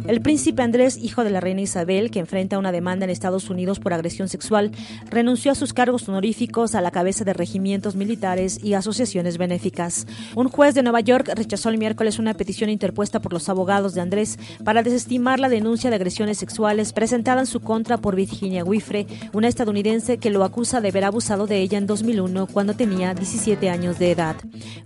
El 0.06 0.20
príncipe 0.20 0.62
Andrés, 0.62 0.98
hijo 0.98 1.24
de 1.24 1.30
la 1.30 1.40
reina 1.40 1.62
Isabel, 1.62 2.10
que 2.10 2.18
enfrenta 2.18 2.58
una 2.58 2.72
demanda 2.72 3.04
en 3.04 3.10
Estados 3.10 3.48
Unidos 3.48 3.80
por 3.80 3.94
agresión 3.94 4.28
sexual, 4.28 4.70
renunció 5.08 5.50
a 5.50 5.54
sus 5.54 5.72
cargos 5.72 6.06
honoríficos 6.06 6.74
a 6.74 6.82
la 6.82 6.90
cabeza 6.90 7.24
de 7.24 7.32
regimientos 7.32 7.96
militares 7.96 8.62
y 8.62 8.74
asociaciones 8.74 9.38
benéficas. 9.38 10.06
Un 10.36 10.50
juez 10.50 10.74
de 10.74 10.82
Nueva 10.82 11.00
York 11.00 11.30
rechazó 11.34 11.70
el 11.70 11.78
miércoles 11.78 12.18
una 12.18 12.34
petición 12.34 12.68
interpuesta 12.68 13.22
por 13.22 13.32
los 13.32 13.48
abogados 13.48 13.94
de 13.94 14.02
Andrés 14.02 14.38
para 14.62 14.82
desestimar 14.82 15.40
la 15.40 15.48
denuncia 15.48 15.88
de 15.88 15.96
agresiones 15.96 16.36
sexuales 16.36 16.92
presentada 16.92 17.40
en 17.40 17.46
su 17.46 17.60
contra 17.60 17.96
por 17.96 18.14
Virginia 18.14 18.62
Wifre, 18.62 19.06
una 19.32 19.48
estadounidense 19.48 20.18
que 20.18 20.28
lo 20.28 20.44
acusa 20.44 20.82
de 20.82 20.88
haber 20.88 21.04
abusado 21.04 21.33
de 21.34 21.60
ella 21.60 21.78
en 21.78 21.88
2001 21.88 22.46
cuando 22.46 22.74
tenía 22.74 23.12
17 23.12 23.68
años 23.68 23.98
de 23.98 24.12
edad. 24.12 24.36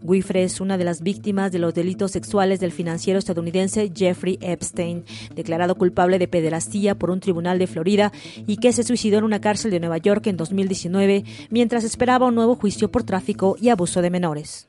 Wifre 0.03 0.45
es 0.45 0.63
una 0.63 0.79
de 0.79 0.85
las 0.85 1.03
víctimas 1.03 1.53
de 1.53 1.59
los 1.59 1.75
delitos 1.75 2.11
sexuales 2.11 2.59
del 2.59 2.73
financiero 2.73 3.19
estadounidense 3.19 3.93
Jeffrey 3.95 4.39
Epstein 4.41 5.05
declarado 5.35 5.75
culpable 5.75 6.19
de 6.19 6.27
pederastía 6.27 6.95
por 6.95 7.11
un 7.11 7.21
tribunal 7.21 7.59
de 7.59 7.67
Florida 7.67 8.13
y 8.47 8.57
que 8.57 8.73
se 8.73 8.83
suicidó 8.83 9.19
en 9.19 9.25
una 9.25 9.43
cárcel 9.43 9.71
de 9.71 9.81
Nueva 9.81 9.99
York 9.99 10.27
en 10.27 10.39
2019 10.39 11.25
mientras 11.51 11.85
esperaba 11.85 12.27
un 12.27 12.35
nuevo 12.35 12.57
juicio 12.57 12.91
por 12.91 13.03
tráfico 13.05 13.57
y 13.61 13.69
abuso 13.69 14.01
de 14.01 14.09
menores. 14.09 14.67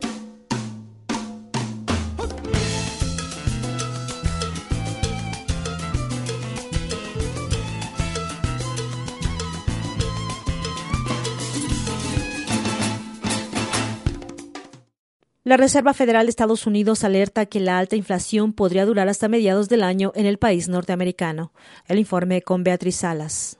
La 15.49 15.57
Reserva 15.57 15.95
Federal 15.95 16.27
de 16.27 16.29
Estados 16.29 16.67
Unidos 16.67 17.03
alerta 17.03 17.47
que 17.47 17.59
la 17.59 17.79
alta 17.79 17.95
inflación 17.95 18.53
podría 18.53 18.85
durar 18.85 19.09
hasta 19.09 19.27
mediados 19.27 19.67
del 19.67 19.81
año 19.81 20.11
en 20.13 20.27
el 20.27 20.37
país 20.37 20.67
norteamericano. 20.67 21.53
El 21.87 21.97
informe 21.97 22.43
con 22.43 22.63
Beatriz 22.63 22.97
Salas. 22.97 23.57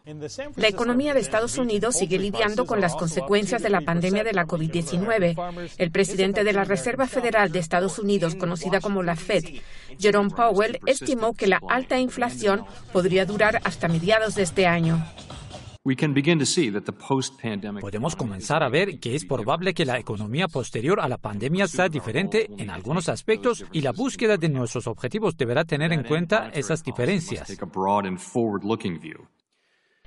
La 0.56 0.68
economía 0.68 1.16
de 1.16 1.20
Estados 1.20 1.58
Unidos 1.58 1.96
sigue 1.96 2.20
lidiando 2.20 2.68
con 2.68 2.80
las 2.80 2.96
consecuencias 2.96 3.64
de 3.64 3.72
la 3.72 3.82
pandemia 3.82 4.24
de 4.24 4.34
la 4.34 4.46
COVID-19. 4.46 5.66
El 5.80 5.90
presidente 5.90 6.44
de 6.44 6.54
la 6.54 6.64
Reserva 6.64 7.08
Federal 7.08 7.52
de 7.52 7.58
Estados 7.58 7.98
Unidos, 7.98 8.36
conocida 8.36 8.82
como 8.82 9.02
la 9.02 9.16
Fed, 9.16 9.46
Jerome 9.98 10.30
Powell, 10.30 10.80
estimó 10.86 11.34
que 11.34 11.48
la 11.48 11.60
alta 11.70 11.98
inflación 11.98 12.66
podría 12.94 13.26
durar 13.26 13.62
hasta 13.64 13.88
mediados 13.88 14.36
de 14.36 14.44
este 14.44 14.68
año. 14.68 15.04
Podemos 17.80 18.16
comenzar 18.18 18.64
a 18.64 18.70
ver 18.70 19.00
que 19.00 19.16
es 19.16 19.24
probable 19.24 19.74
que 19.74 19.86
la 19.86 19.98
economía 19.98 20.50
posterior 20.50 21.00
a 21.00 21.08
la 21.08 21.18
pandemia 21.18 21.70
sea 21.70 21.88
diferente 21.88 22.50
en 22.58 22.70
algunos 22.70 23.08
aspectos 23.08 23.64
y 23.72 23.80
la 23.80 23.94
búsqueda 23.94 24.36
de 24.36 24.50
nuestros 24.50 24.88
objetivos 24.88 25.38
deberá 25.38 25.64
tener 25.64 25.94
en 25.94 26.04
cuenta 26.04 26.50
esas 26.54 26.84
diferencias. 26.84 27.48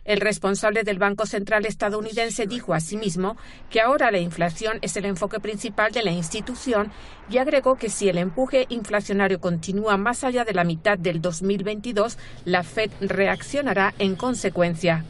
El 0.04 0.20
responsable 0.20 0.82
del 0.82 0.98
Banco 0.98 1.24
Central 1.24 1.64
estadounidense 1.64 2.46
dijo 2.46 2.74
asimismo 2.74 3.36
que 3.70 3.80
ahora 3.80 4.10
la 4.10 4.18
inflación 4.18 4.78
es 4.82 4.96
el 4.96 5.06
enfoque 5.06 5.40
principal 5.40 5.92
de 5.92 6.02
la 6.02 6.10
institución 6.10 6.90
y 7.30 7.38
agregó 7.38 7.76
que 7.76 7.88
si 7.88 8.10
el 8.10 8.18
empuje 8.18 8.66
inflacionario 8.68 9.40
continúa 9.40 9.96
más 9.96 10.22
allá 10.22 10.44
de 10.44 10.52
la 10.52 10.64
mitad 10.64 10.98
del 10.98 11.22
2022, 11.22 12.18
la 12.44 12.62
Fed 12.62 12.90
reaccionará 13.00 13.94
en 13.98 14.16
consecuencia. 14.16 15.04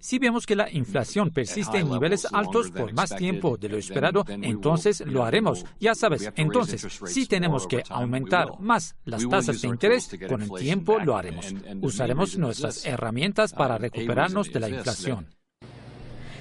Si 0.00 0.18
vemos 0.18 0.46
que 0.46 0.56
la 0.56 0.70
inflación 0.70 1.30
persiste 1.30 1.78
en 1.78 1.90
niveles 1.90 2.26
altos 2.32 2.70
por 2.70 2.94
más 2.94 3.14
tiempo 3.14 3.58
de 3.58 3.68
lo 3.68 3.76
esperado, 3.76 4.24
entonces 4.26 5.02
lo 5.06 5.22
haremos. 5.22 5.66
Ya 5.80 5.94
sabes, 5.94 6.32
entonces, 6.34 6.86
si 7.04 7.26
tenemos 7.26 7.66
que 7.66 7.82
aumentar 7.90 8.58
más 8.58 8.96
las 9.04 9.28
tasas 9.28 9.60
de 9.60 9.68
interés, 9.68 10.08
con 10.26 10.40
el 10.40 10.50
tiempo 10.52 10.98
lo 10.98 11.14
haremos. 11.14 11.54
Usaremos 11.82 12.38
nuestras 12.38 12.86
herramientas 12.86 13.52
para 13.52 13.76
recuperarnos 13.76 14.50
de 14.50 14.60
la 14.60 14.70
inflación. 14.70 15.28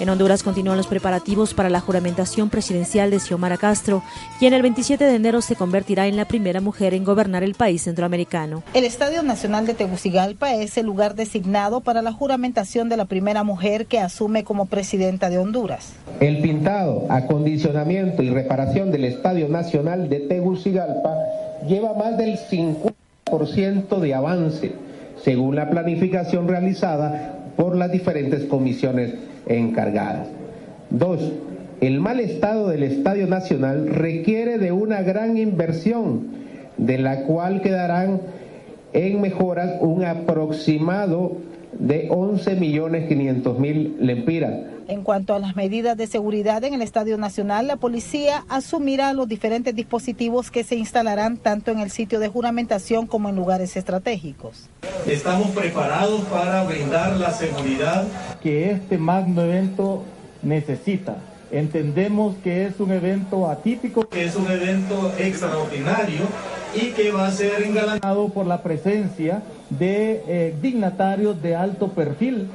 En 0.00 0.08
Honduras 0.08 0.42
continúan 0.42 0.78
los 0.78 0.86
preparativos 0.86 1.52
para 1.52 1.68
la 1.68 1.80
juramentación 1.80 2.48
presidencial 2.48 3.10
de 3.10 3.20
Xiomara 3.20 3.58
Castro, 3.58 4.02
quien 4.38 4.54
el 4.54 4.62
27 4.62 5.04
de 5.04 5.14
enero 5.14 5.42
se 5.42 5.56
convertirá 5.56 6.06
en 6.06 6.16
la 6.16 6.24
primera 6.24 6.62
mujer 6.62 6.94
en 6.94 7.04
gobernar 7.04 7.42
el 7.42 7.52
país 7.52 7.82
centroamericano. 7.82 8.62
El 8.72 8.84
Estadio 8.84 9.22
Nacional 9.22 9.66
de 9.66 9.74
Tegucigalpa 9.74 10.54
es 10.54 10.78
el 10.78 10.86
lugar 10.86 11.16
designado 11.16 11.82
para 11.82 12.00
la 12.00 12.14
juramentación 12.14 12.88
de 12.88 12.96
la 12.96 13.04
primera 13.04 13.44
mujer 13.44 13.84
que 13.84 13.98
asume 13.98 14.42
como 14.42 14.64
presidenta 14.64 15.28
de 15.28 15.36
Honduras. 15.36 15.92
El 16.18 16.40
pintado, 16.40 17.04
acondicionamiento 17.10 18.22
y 18.22 18.30
reparación 18.30 18.90
del 18.90 19.04
Estadio 19.04 19.50
Nacional 19.50 20.08
de 20.08 20.20
Tegucigalpa 20.20 21.14
lleva 21.68 21.92
más 21.92 22.16
del 22.16 22.38
50% 22.38 23.98
de 24.00 24.14
avance, 24.14 24.72
según 25.22 25.56
la 25.56 25.68
planificación 25.68 26.48
realizada 26.48 27.39
por 27.60 27.76
las 27.76 27.92
diferentes 27.92 28.44
comisiones 28.44 29.12
encargadas. 29.44 30.28
Dos, 30.88 31.20
el 31.82 32.00
mal 32.00 32.18
estado 32.18 32.68
del 32.70 32.82
Estadio 32.82 33.26
Nacional 33.26 33.86
requiere 33.86 34.56
de 34.56 34.72
una 34.72 35.02
gran 35.02 35.36
inversión, 35.36 36.28
de 36.78 36.96
la 36.96 37.24
cual 37.24 37.60
quedarán 37.60 38.22
en 38.94 39.20
mejoras 39.20 39.74
un 39.82 40.04
aproximado 40.04 41.36
de 41.78 42.06
11 42.08 42.56
millones 42.56 43.08
500 43.08 43.58
mil 43.58 43.94
lempiras. 44.00 44.54
En 44.90 45.04
cuanto 45.04 45.36
a 45.36 45.38
las 45.38 45.54
medidas 45.54 45.96
de 45.96 46.08
seguridad 46.08 46.64
en 46.64 46.74
el 46.74 46.82
Estadio 46.82 47.16
Nacional, 47.16 47.68
la 47.68 47.76
policía 47.76 48.44
asumirá 48.48 49.12
los 49.12 49.28
diferentes 49.28 49.72
dispositivos 49.72 50.50
que 50.50 50.64
se 50.64 50.74
instalarán 50.74 51.36
tanto 51.36 51.70
en 51.70 51.78
el 51.78 51.92
sitio 51.92 52.18
de 52.18 52.26
juramentación 52.26 53.06
como 53.06 53.28
en 53.28 53.36
lugares 53.36 53.76
estratégicos. 53.76 54.68
Estamos 55.06 55.50
preparados 55.50 56.22
para 56.22 56.64
brindar 56.64 57.16
la 57.18 57.30
seguridad 57.30 58.04
que 58.42 58.72
este 58.72 58.98
magno 58.98 59.42
evento 59.42 60.02
necesita. 60.42 61.18
Entendemos 61.52 62.34
que 62.42 62.66
es 62.66 62.80
un 62.80 62.90
evento 62.90 63.48
atípico, 63.48 64.08
que 64.08 64.24
es 64.24 64.34
un 64.34 64.50
evento 64.50 65.12
extraordinario 65.20 66.22
y 66.74 66.88
que 66.90 67.12
va 67.12 67.28
a 67.28 67.30
ser 67.30 67.62
engalanado 67.62 68.30
por 68.30 68.44
la 68.44 68.60
presencia 68.64 69.40
de 69.68 70.24
eh, 70.26 70.54
dignatarios 70.60 71.40
de 71.40 71.54
alto 71.54 71.92
perfil. 71.92 72.48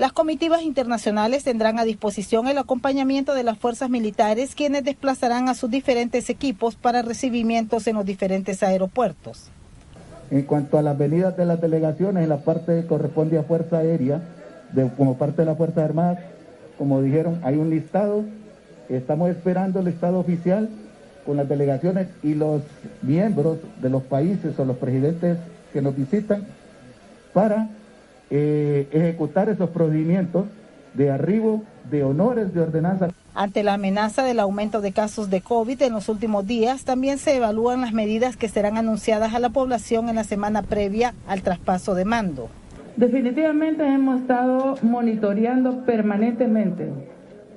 Las 0.00 0.12
comitivas 0.12 0.62
internacionales 0.62 1.44
tendrán 1.44 1.78
a 1.78 1.84
disposición 1.84 2.48
el 2.48 2.56
acompañamiento 2.56 3.34
de 3.34 3.42
las 3.42 3.58
fuerzas 3.58 3.90
militares, 3.90 4.54
quienes 4.54 4.82
desplazarán 4.82 5.50
a 5.50 5.54
sus 5.54 5.70
diferentes 5.70 6.30
equipos 6.30 6.74
para 6.74 7.02
recibimientos 7.02 7.86
en 7.86 7.96
los 7.96 8.06
diferentes 8.06 8.62
aeropuertos. 8.62 9.50
En 10.30 10.44
cuanto 10.44 10.78
a 10.78 10.82
las 10.82 10.96
venidas 10.96 11.36
de 11.36 11.44
las 11.44 11.60
delegaciones, 11.60 12.22
en 12.22 12.30
la 12.30 12.38
parte 12.38 12.80
que 12.80 12.86
corresponde 12.86 13.36
a 13.36 13.42
Fuerza 13.42 13.76
Aérea, 13.76 14.22
como 14.96 15.18
parte 15.18 15.42
de 15.42 15.44
la 15.44 15.54
Fuerza 15.54 15.84
Armada, 15.84 16.18
como 16.78 17.02
dijeron, 17.02 17.38
hay 17.42 17.56
un 17.56 17.68
listado, 17.68 18.24
estamos 18.88 19.28
esperando 19.28 19.80
el 19.80 19.88
estado 19.88 20.18
oficial 20.18 20.70
con 21.26 21.36
las 21.36 21.46
delegaciones 21.46 22.08
y 22.22 22.32
los 22.32 22.62
miembros 23.02 23.58
de 23.82 23.90
los 23.90 24.02
países 24.04 24.58
o 24.58 24.64
los 24.64 24.78
presidentes 24.78 25.36
que 25.74 25.82
nos 25.82 25.94
visitan 25.94 26.46
para 27.34 27.68
eh, 28.30 28.88
ejecutar 28.92 29.48
esos 29.48 29.70
procedimientos 29.70 30.46
de 30.94 31.10
arribo 31.10 31.62
de 31.90 32.04
honores 32.04 32.54
de 32.54 32.60
ordenanza. 32.60 33.08
Ante 33.34 33.62
la 33.62 33.74
amenaza 33.74 34.22
del 34.22 34.40
aumento 34.40 34.80
de 34.80 34.92
casos 34.92 35.30
de 35.30 35.40
COVID 35.40 35.82
en 35.82 35.92
los 35.92 36.08
últimos 36.08 36.46
días, 36.46 36.84
también 36.84 37.18
se 37.18 37.36
evalúan 37.36 37.80
las 37.80 37.92
medidas 37.92 38.36
que 38.36 38.48
serán 38.48 38.76
anunciadas 38.76 39.34
a 39.34 39.38
la 39.38 39.50
población 39.50 40.08
en 40.08 40.16
la 40.16 40.24
semana 40.24 40.62
previa 40.62 41.14
al 41.26 41.42
traspaso 41.42 41.94
de 41.94 42.04
mando. 42.04 42.48
Definitivamente 42.96 43.86
hemos 43.86 44.20
estado 44.20 44.76
monitoreando 44.82 45.84
permanentemente 45.84 46.90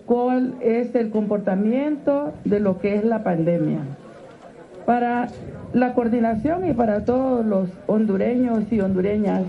cuál 0.05 0.55
es 0.61 0.93
el 0.95 1.09
comportamiento 1.09 2.33
de 2.45 2.59
lo 2.59 2.79
que 2.79 2.95
es 2.95 3.03
la 3.03 3.23
pandemia. 3.23 3.79
Para 4.85 5.29
la 5.73 5.93
coordinación 5.93 6.69
y 6.69 6.73
para 6.73 7.03
todos 7.03 7.45
los 7.45 7.69
hondureños 7.87 8.71
y 8.71 8.79
hondureñas 8.79 9.43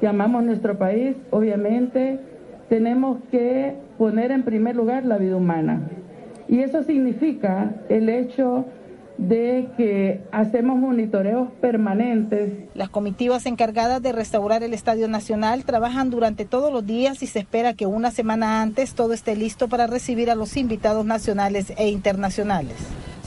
que 0.00 0.06
amamos 0.06 0.44
nuestro 0.44 0.78
país, 0.78 1.16
obviamente 1.30 2.20
tenemos 2.68 3.18
que 3.30 3.74
poner 3.96 4.30
en 4.30 4.42
primer 4.42 4.76
lugar 4.76 5.04
la 5.04 5.18
vida 5.18 5.36
humana. 5.36 5.82
Y 6.48 6.60
eso 6.60 6.82
significa 6.82 7.74
el 7.88 8.08
hecho 8.08 8.66
de 9.18 9.68
que 9.76 10.22
hacemos 10.30 10.78
monitoreos 10.78 11.48
permanentes. 11.60 12.52
Las 12.74 12.88
comitivas 12.88 13.46
encargadas 13.46 14.00
de 14.00 14.12
restaurar 14.12 14.62
el 14.62 14.72
Estadio 14.72 15.08
Nacional 15.08 15.64
trabajan 15.64 16.08
durante 16.08 16.44
todos 16.44 16.72
los 16.72 16.86
días 16.86 17.22
y 17.22 17.26
se 17.26 17.40
espera 17.40 17.74
que 17.74 17.86
una 17.86 18.12
semana 18.12 18.62
antes 18.62 18.94
todo 18.94 19.12
esté 19.12 19.34
listo 19.34 19.68
para 19.68 19.88
recibir 19.88 20.30
a 20.30 20.36
los 20.36 20.56
invitados 20.56 21.04
nacionales 21.04 21.72
e 21.76 21.88
internacionales. 21.88 22.76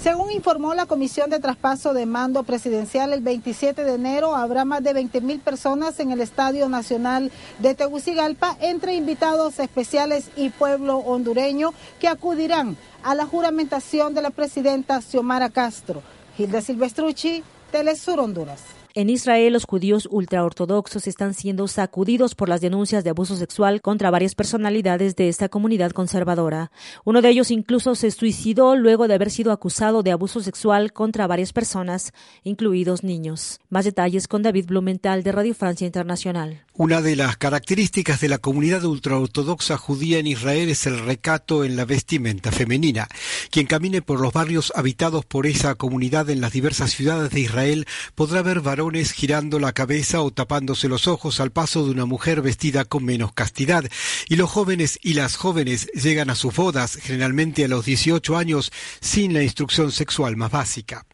Según 0.01 0.31
informó 0.31 0.73
la 0.73 0.87
Comisión 0.87 1.29
de 1.29 1.39
Traspaso 1.39 1.93
de 1.93 2.07
Mando 2.07 2.41
Presidencial, 2.41 3.13
el 3.13 3.21
27 3.21 3.83
de 3.83 3.93
enero 3.93 4.35
habrá 4.35 4.65
más 4.65 4.81
de 4.81 4.93
20 4.93 5.21
mil 5.21 5.39
personas 5.39 5.99
en 5.99 6.11
el 6.11 6.21
Estadio 6.21 6.67
Nacional 6.69 7.31
de 7.59 7.75
Tegucigalpa, 7.75 8.57
entre 8.61 8.95
invitados 8.95 9.59
especiales 9.59 10.31
y 10.35 10.49
pueblo 10.49 10.97
hondureño 10.97 11.71
que 11.99 12.07
acudirán 12.07 12.77
a 13.03 13.13
la 13.13 13.27
juramentación 13.27 14.15
de 14.15 14.23
la 14.23 14.31
presidenta 14.31 15.01
Xiomara 15.01 15.49
Castro. 15.49 16.01
Hilda 16.35 16.61
Silvestrucci, 16.61 17.43
Telesur 17.71 18.21
Honduras. 18.21 18.80
En 18.93 19.09
Israel, 19.09 19.53
los 19.53 19.63
judíos 19.63 20.07
ultraortodoxos 20.11 21.07
están 21.07 21.33
siendo 21.33 21.69
sacudidos 21.69 22.35
por 22.35 22.49
las 22.49 22.59
denuncias 22.59 23.05
de 23.05 23.09
abuso 23.09 23.37
sexual 23.37 23.81
contra 23.81 24.11
varias 24.11 24.35
personalidades 24.35 25.15
de 25.15 25.29
esta 25.29 25.47
comunidad 25.47 25.91
conservadora. 25.91 26.71
Uno 27.05 27.21
de 27.21 27.29
ellos 27.29 27.51
incluso 27.51 27.95
se 27.95 28.11
suicidó 28.11 28.75
luego 28.75 29.07
de 29.07 29.13
haber 29.13 29.31
sido 29.31 29.53
acusado 29.53 30.03
de 30.03 30.11
abuso 30.11 30.41
sexual 30.41 30.91
contra 30.91 31.25
varias 31.25 31.53
personas, 31.53 32.11
incluidos 32.43 33.03
niños. 33.03 33.61
Más 33.69 33.85
detalles 33.85 34.27
con 34.27 34.41
David 34.41 34.65
Blumenthal 34.67 35.23
de 35.23 35.31
Radio 35.31 35.55
Francia 35.55 35.87
Internacional. 35.87 36.65
Una 36.73 37.01
de 37.01 37.17
las 37.17 37.35
características 37.35 38.21
de 38.21 38.29
la 38.29 38.37
comunidad 38.37 38.85
ultraortodoxa 38.85 39.75
judía 39.77 40.19
en 40.19 40.27
Israel 40.27 40.69
es 40.69 40.87
el 40.87 40.99
recato 40.99 41.65
en 41.65 41.75
la 41.75 41.83
vestimenta 41.83 42.49
femenina. 42.49 43.09
Quien 43.49 43.67
camine 43.67 44.01
por 44.01 44.21
los 44.21 44.31
barrios 44.31 44.71
habitados 44.73 45.25
por 45.25 45.47
esa 45.47 45.75
comunidad 45.75 46.29
en 46.29 46.39
las 46.39 46.53
diversas 46.53 46.91
ciudades 46.91 47.31
de 47.31 47.41
Israel 47.41 47.87
podrá 48.15 48.41
ver 48.41 48.61
varones 48.61 49.11
girando 49.11 49.59
la 49.59 49.73
cabeza 49.73 50.21
o 50.21 50.31
tapándose 50.31 50.87
los 50.87 51.07
ojos 51.07 51.41
al 51.41 51.51
paso 51.51 51.83
de 51.83 51.91
una 51.91 52.05
mujer 52.05 52.41
vestida 52.41 52.85
con 52.85 53.03
menos 53.03 53.33
castidad. 53.33 53.83
Y 54.29 54.37
los 54.37 54.49
jóvenes 54.49 54.97
y 55.03 55.13
las 55.15 55.35
jóvenes 55.35 55.87
llegan 55.87 56.29
a 56.29 56.35
sus 56.35 56.55
bodas, 56.55 56.95
generalmente 56.95 57.65
a 57.65 57.67
los 57.67 57.83
18 57.83 58.37
años, 58.37 58.71
sin 59.01 59.33
la 59.33 59.43
instrucción 59.43 59.91
sexual 59.91 60.37
más 60.37 60.51
básica. 60.51 61.05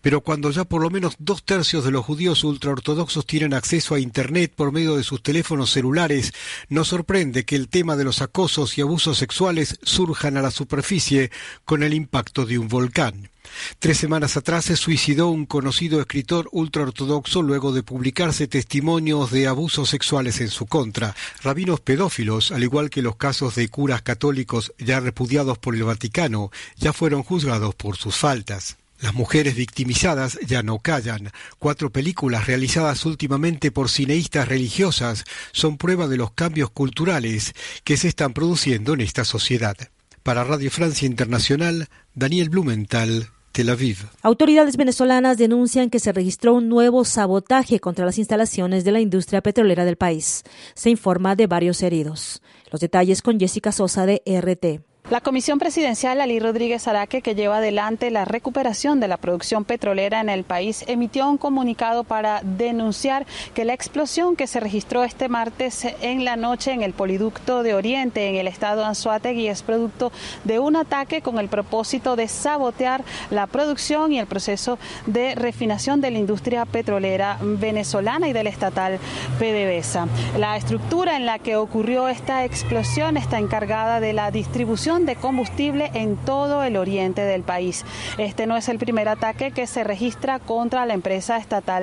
Pero 0.00 0.20
cuando 0.20 0.50
ya 0.50 0.64
por 0.64 0.82
lo 0.82 0.90
menos 0.90 1.14
dos 1.18 1.44
tercios 1.44 1.84
de 1.84 1.90
los 1.90 2.04
judíos 2.04 2.44
ultraortodoxos 2.44 3.26
tienen 3.26 3.54
acceso 3.54 3.94
a 3.94 4.00
Internet 4.00 4.52
por 4.54 4.72
medio 4.72 4.96
de 4.96 5.04
sus 5.04 5.22
teléfonos 5.22 5.70
celulares, 5.70 6.32
nos 6.68 6.88
sorprende 6.88 7.44
que 7.44 7.56
el 7.56 7.68
tema 7.68 7.96
de 7.96 8.04
los 8.04 8.22
acosos 8.22 8.76
y 8.78 8.80
abusos 8.80 9.18
sexuales 9.18 9.78
surjan 9.82 10.36
a 10.36 10.42
la 10.42 10.50
superficie 10.50 11.30
con 11.64 11.82
el 11.82 11.94
impacto 11.94 12.46
de 12.46 12.58
un 12.58 12.68
volcán. 12.68 13.30
Tres 13.78 13.98
semanas 13.98 14.36
atrás 14.36 14.64
se 14.64 14.76
suicidó 14.76 15.28
un 15.28 15.46
conocido 15.46 16.00
escritor 16.00 16.48
ultraortodoxo 16.52 17.42
luego 17.42 17.72
de 17.72 17.82
publicarse 17.82 18.48
testimonios 18.48 19.30
de 19.30 19.46
abusos 19.46 19.90
sexuales 19.90 20.40
en 20.40 20.48
su 20.48 20.66
contra. 20.66 21.14
Rabinos 21.42 21.80
pedófilos, 21.80 22.52
al 22.52 22.62
igual 22.62 22.90
que 22.90 23.02
los 23.02 23.16
casos 23.16 23.54
de 23.54 23.68
curas 23.68 24.02
católicos 24.02 24.72
ya 24.78 25.00
repudiados 25.00 25.58
por 25.58 25.74
el 25.74 25.84
Vaticano, 25.84 26.50
ya 26.76 26.92
fueron 26.92 27.22
juzgados 27.22 27.74
por 27.74 27.96
sus 27.96 28.16
faltas. 28.16 28.76
Las 29.00 29.14
mujeres 29.14 29.54
victimizadas 29.54 30.38
ya 30.46 30.62
no 30.62 30.78
callan. 30.78 31.30
Cuatro 31.58 31.90
películas 31.90 32.46
realizadas 32.46 33.04
últimamente 33.04 33.70
por 33.70 33.88
cineístas 33.88 34.48
religiosas 34.48 35.24
son 35.52 35.76
prueba 35.76 36.06
de 36.06 36.16
los 36.16 36.32
cambios 36.32 36.70
culturales 36.70 37.54
que 37.84 37.96
se 37.96 38.08
están 38.08 38.32
produciendo 38.32 38.94
en 38.94 39.00
esta 39.00 39.24
sociedad. 39.24 39.76
Para 40.22 40.44
Radio 40.44 40.70
Francia 40.70 41.06
Internacional, 41.06 41.88
Daniel 42.14 42.48
Blumenthal, 42.48 43.28
Tel 43.52 43.68
Aviv. 43.68 43.98
Autoridades 44.22 44.76
venezolanas 44.76 45.38
denuncian 45.38 45.90
que 45.90 46.00
se 46.00 46.12
registró 46.12 46.54
un 46.54 46.68
nuevo 46.68 47.04
sabotaje 47.04 47.78
contra 47.78 48.06
las 48.06 48.18
instalaciones 48.18 48.84
de 48.84 48.92
la 48.92 49.00
industria 49.00 49.42
petrolera 49.42 49.84
del 49.84 49.96
país. 49.96 50.42
Se 50.74 50.90
informa 50.90 51.36
de 51.36 51.46
varios 51.46 51.82
heridos. 51.82 52.42
Los 52.72 52.80
detalles 52.80 53.22
con 53.22 53.38
Jessica 53.38 53.70
Sosa 53.70 54.06
de 54.06 54.22
RT. 54.26 54.93
La 55.10 55.20
Comisión 55.20 55.58
Presidencial 55.58 56.18
Ali 56.22 56.40
Rodríguez 56.40 56.88
Araque, 56.88 57.20
que 57.20 57.34
lleva 57.34 57.58
adelante 57.58 58.10
la 58.10 58.24
recuperación 58.24 59.00
de 59.00 59.08
la 59.08 59.18
producción 59.18 59.66
petrolera 59.66 60.18
en 60.22 60.30
el 60.30 60.44
país, 60.44 60.82
emitió 60.86 61.28
un 61.28 61.36
comunicado 61.36 62.04
para 62.04 62.40
denunciar 62.42 63.26
que 63.52 63.66
la 63.66 63.74
explosión 63.74 64.34
que 64.34 64.46
se 64.46 64.60
registró 64.60 65.04
este 65.04 65.28
martes 65.28 65.86
en 66.00 66.24
la 66.24 66.36
noche 66.36 66.72
en 66.72 66.80
el 66.80 66.94
poliducto 66.94 67.62
de 67.62 67.74
Oriente, 67.74 68.30
en 68.30 68.36
el 68.36 68.48
estado 68.48 68.82
Anzuategui, 68.82 69.46
es 69.46 69.62
producto 69.62 70.10
de 70.44 70.58
un 70.58 70.74
ataque 70.74 71.20
con 71.20 71.38
el 71.38 71.48
propósito 71.48 72.16
de 72.16 72.26
sabotear 72.26 73.04
la 73.30 73.46
producción 73.46 74.10
y 74.10 74.18
el 74.18 74.26
proceso 74.26 74.78
de 75.04 75.34
refinación 75.34 76.00
de 76.00 76.12
la 76.12 76.18
industria 76.18 76.64
petrolera 76.64 77.36
venezolana 77.42 78.26
y 78.26 78.32
del 78.32 78.46
estatal 78.46 78.98
PDVSA. 79.38 80.08
La 80.38 80.56
estructura 80.56 81.18
en 81.18 81.26
la 81.26 81.38
que 81.40 81.56
ocurrió 81.56 82.08
esta 82.08 82.46
explosión 82.46 83.18
está 83.18 83.38
encargada 83.38 84.00
de 84.00 84.14
la 84.14 84.30
distribución 84.30 84.93
de 85.02 85.16
combustible 85.16 85.90
en 85.94 86.16
todo 86.16 86.62
el 86.62 86.76
oriente 86.76 87.22
del 87.22 87.42
país. 87.42 87.84
Este 88.16 88.46
no 88.46 88.56
es 88.56 88.68
el 88.68 88.78
primer 88.78 89.08
ataque 89.08 89.50
que 89.50 89.66
se 89.66 89.82
registra 89.82 90.38
contra 90.38 90.86
la 90.86 90.94
empresa 90.94 91.36
estatal 91.36 91.82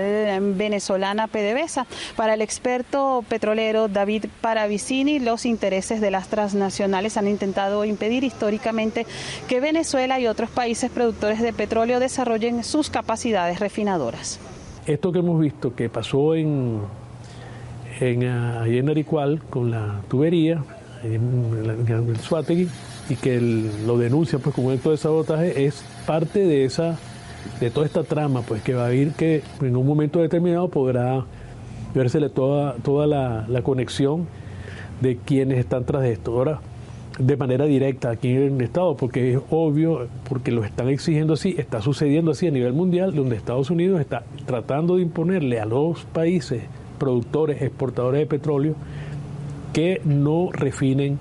venezolana 0.56 1.28
PDVSA. 1.28 1.86
Para 2.15 2.36
el 2.36 2.41
experto 2.41 3.24
petrolero 3.28 3.89
David 3.89 4.26
Paravicini, 4.39 5.19
los 5.19 5.45
intereses 5.45 6.00
de 6.00 6.10
las 6.10 6.30
transnacionales 6.30 7.17
han 7.17 7.28
intentado 7.28 7.84
impedir 7.84 8.24
históricamente 8.24 9.06
que 9.50 9.60
Venezuela 9.60 10.19
y 10.19 10.28
otros 10.28 10.50
países 10.50 10.89
productores 10.89 11.41
de 11.41 11.52
petróleo 11.52 12.00
desarrollen 12.00 12.63
sus 12.63 12.89
capacidades 12.89 13.60
refinadoras. 13.60 14.39
Esto 14.86 15.12
que 15.12 15.19
hemos 15.19 15.39
visto 15.39 15.76
que 15.76 15.89
pasó 15.89 16.34
en, 16.34 16.80
en, 18.00 18.24
en 18.24 18.89
Aricual 18.89 19.41
con 19.50 19.69
la 19.69 20.02
tubería, 20.08 20.63
en 21.04 21.86
el 21.88 22.17
Suátegui, 22.17 22.69
y 23.12 23.15
que 23.17 23.41
lo 23.41 23.97
denuncia 23.97 24.39
pues 24.39 24.56
como 24.56 24.71
acto 24.71 24.91
de 24.91 24.97
sabotaje 24.97 25.65
es 25.65 25.84
parte 26.06 26.39
de 26.39 26.63
esa 26.63 26.97
de 27.60 27.69
toda 27.69 27.86
esta 27.86 28.04
trama 28.04 28.41
pues 28.41 28.62
que 28.62 28.74
va 28.74 28.86
a 28.86 28.93
ir 28.93 29.12
que 29.12 29.43
en 29.62 29.76
un 29.76 29.86
momento 29.86 30.19
determinado 30.19 30.69
podrá 30.69 31.26
versele 31.93 32.30
toda 32.30 32.76
toda 32.76 33.08
la, 33.08 33.62
conexión 33.63 34.28
de 35.02 35.17
quienes 35.17 35.58
están 35.58 35.84
tras 35.84 36.06
esto. 36.06 36.32
Ahora 36.38 36.62
de 37.19 37.36
manera 37.36 37.65
directa 37.65 38.12
aquí 38.12 38.30
en 38.30 38.56
el 38.56 38.62
Estado, 38.62 38.95
porque 38.95 39.34
es 39.34 39.39
obvio, 39.50 40.08
porque 40.30 40.52
lo 40.52 40.63
están 40.63 40.88
exigiendo 40.88 41.34
así, 41.34 41.56
está 41.58 41.82
sucediendo 41.82 42.32
así 42.32 42.47
a 42.47 42.52
nivel 42.52 42.71
mundial, 42.71 43.13
donde 43.13 43.36
Estados 43.36 43.69
Unidos 43.69 44.00
está 44.00 44.24
tratando 44.45 44.95
de 44.95 45.02
imponerle 45.02 45.60
a 45.60 45.65
los 45.65 46.06
países 46.06 46.63
productores, 46.97 47.62
exportadores 47.62 48.21
de 48.21 48.26
petróleo, 48.28 48.76
que 49.74 50.02
no 50.06 50.50
refinen, 50.54 51.19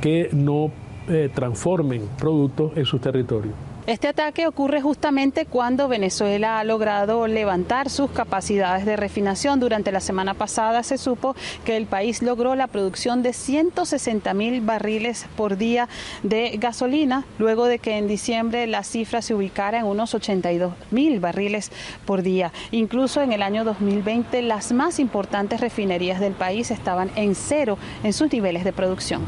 que 0.00 0.30
no 0.32 0.72
eh, 1.10 1.28
transformen 1.34 2.08
productos 2.18 2.76
en 2.76 2.84
sus 2.84 3.00
territorios. 3.00 3.54
Este 3.86 4.06
ataque 4.06 4.46
ocurre 4.46 4.80
justamente 4.80 5.46
cuando 5.46 5.88
Venezuela 5.88 6.60
ha 6.60 6.64
logrado 6.64 7.26
levantar 7.26 7.90
sus 7.90 8.10
capacidades 8.10 8.84
de 8.84 8.94
refinación. 8.94 9.58
Durante 9.58 9.90
la 9.90 9.98
semana 9.98 10.34
pasada 10.34 10.84
se 10.84 10.96
supo 10.96 11.34
que 11.64 11.76
el 11.76 11.86
país 11.86 12.22
logró 12.22 12.54
la 12.54 12.68
producción 12.68 13.24
de 13.24 13.32
160 13.32 14.32
mil 14.34 14.60
barriles 14.60 15.26
por 15.36 15.56
día 15.56 15.88
de 16.22 16.56
gasolina, 16.58 17.24
luego 17.38 17.64
de 17.64 17.80
que 17.80 17.98
en 17.98 18.06
diciembre 18.06 18.68
la 18.68 18.84
cifra 18.84 19.22
se 19.22 19.34
ubicara 19.34 19.80
en 19.80 19.86
unos 19.86 20.14
82 20.14 20.72
mil 20.92 21.18
barriles 21.18 21.72
por 22.06 22.22
día. 22.22 22.52
Incluso 22.70 23.22
en 23.22 23.32
el 23.32 23.42
año 23.42 23.64
2020 23.64 24.42
las 24.42 24.70
más 24.70 25.00
importantes 25.00 25.60
refinerías 25.60 26.20
del 26.20 26.34
país 26.34 26.70
estaban 26.70 27.10
en 27.16 27.34
cero 27.34 27.76
en 28.04 28.12
sus 28.12 28.30
niveles 28.30 28.62
de 28.62 28.72
producción. 28.72 29.22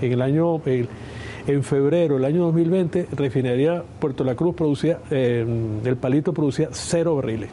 En 0.00 0.12
el 0.12 0.22
año, 0.22 0.60
en 0.64 1.62
febrero 1.62 2.16
del 2.16 2.24
año 2.24 2.44
2020, 2.46 3.08
refinería 3.12 3.82
Puerto 3.98 4.24
La 4.24 4.34
Cruz 4.34 4.54
producía, 4.54 4.98
el 5.10 5.96
palito 6.00 6.32
producía 6.32 6.68
cero 6.72 7.16
barriles. 7.16 7.50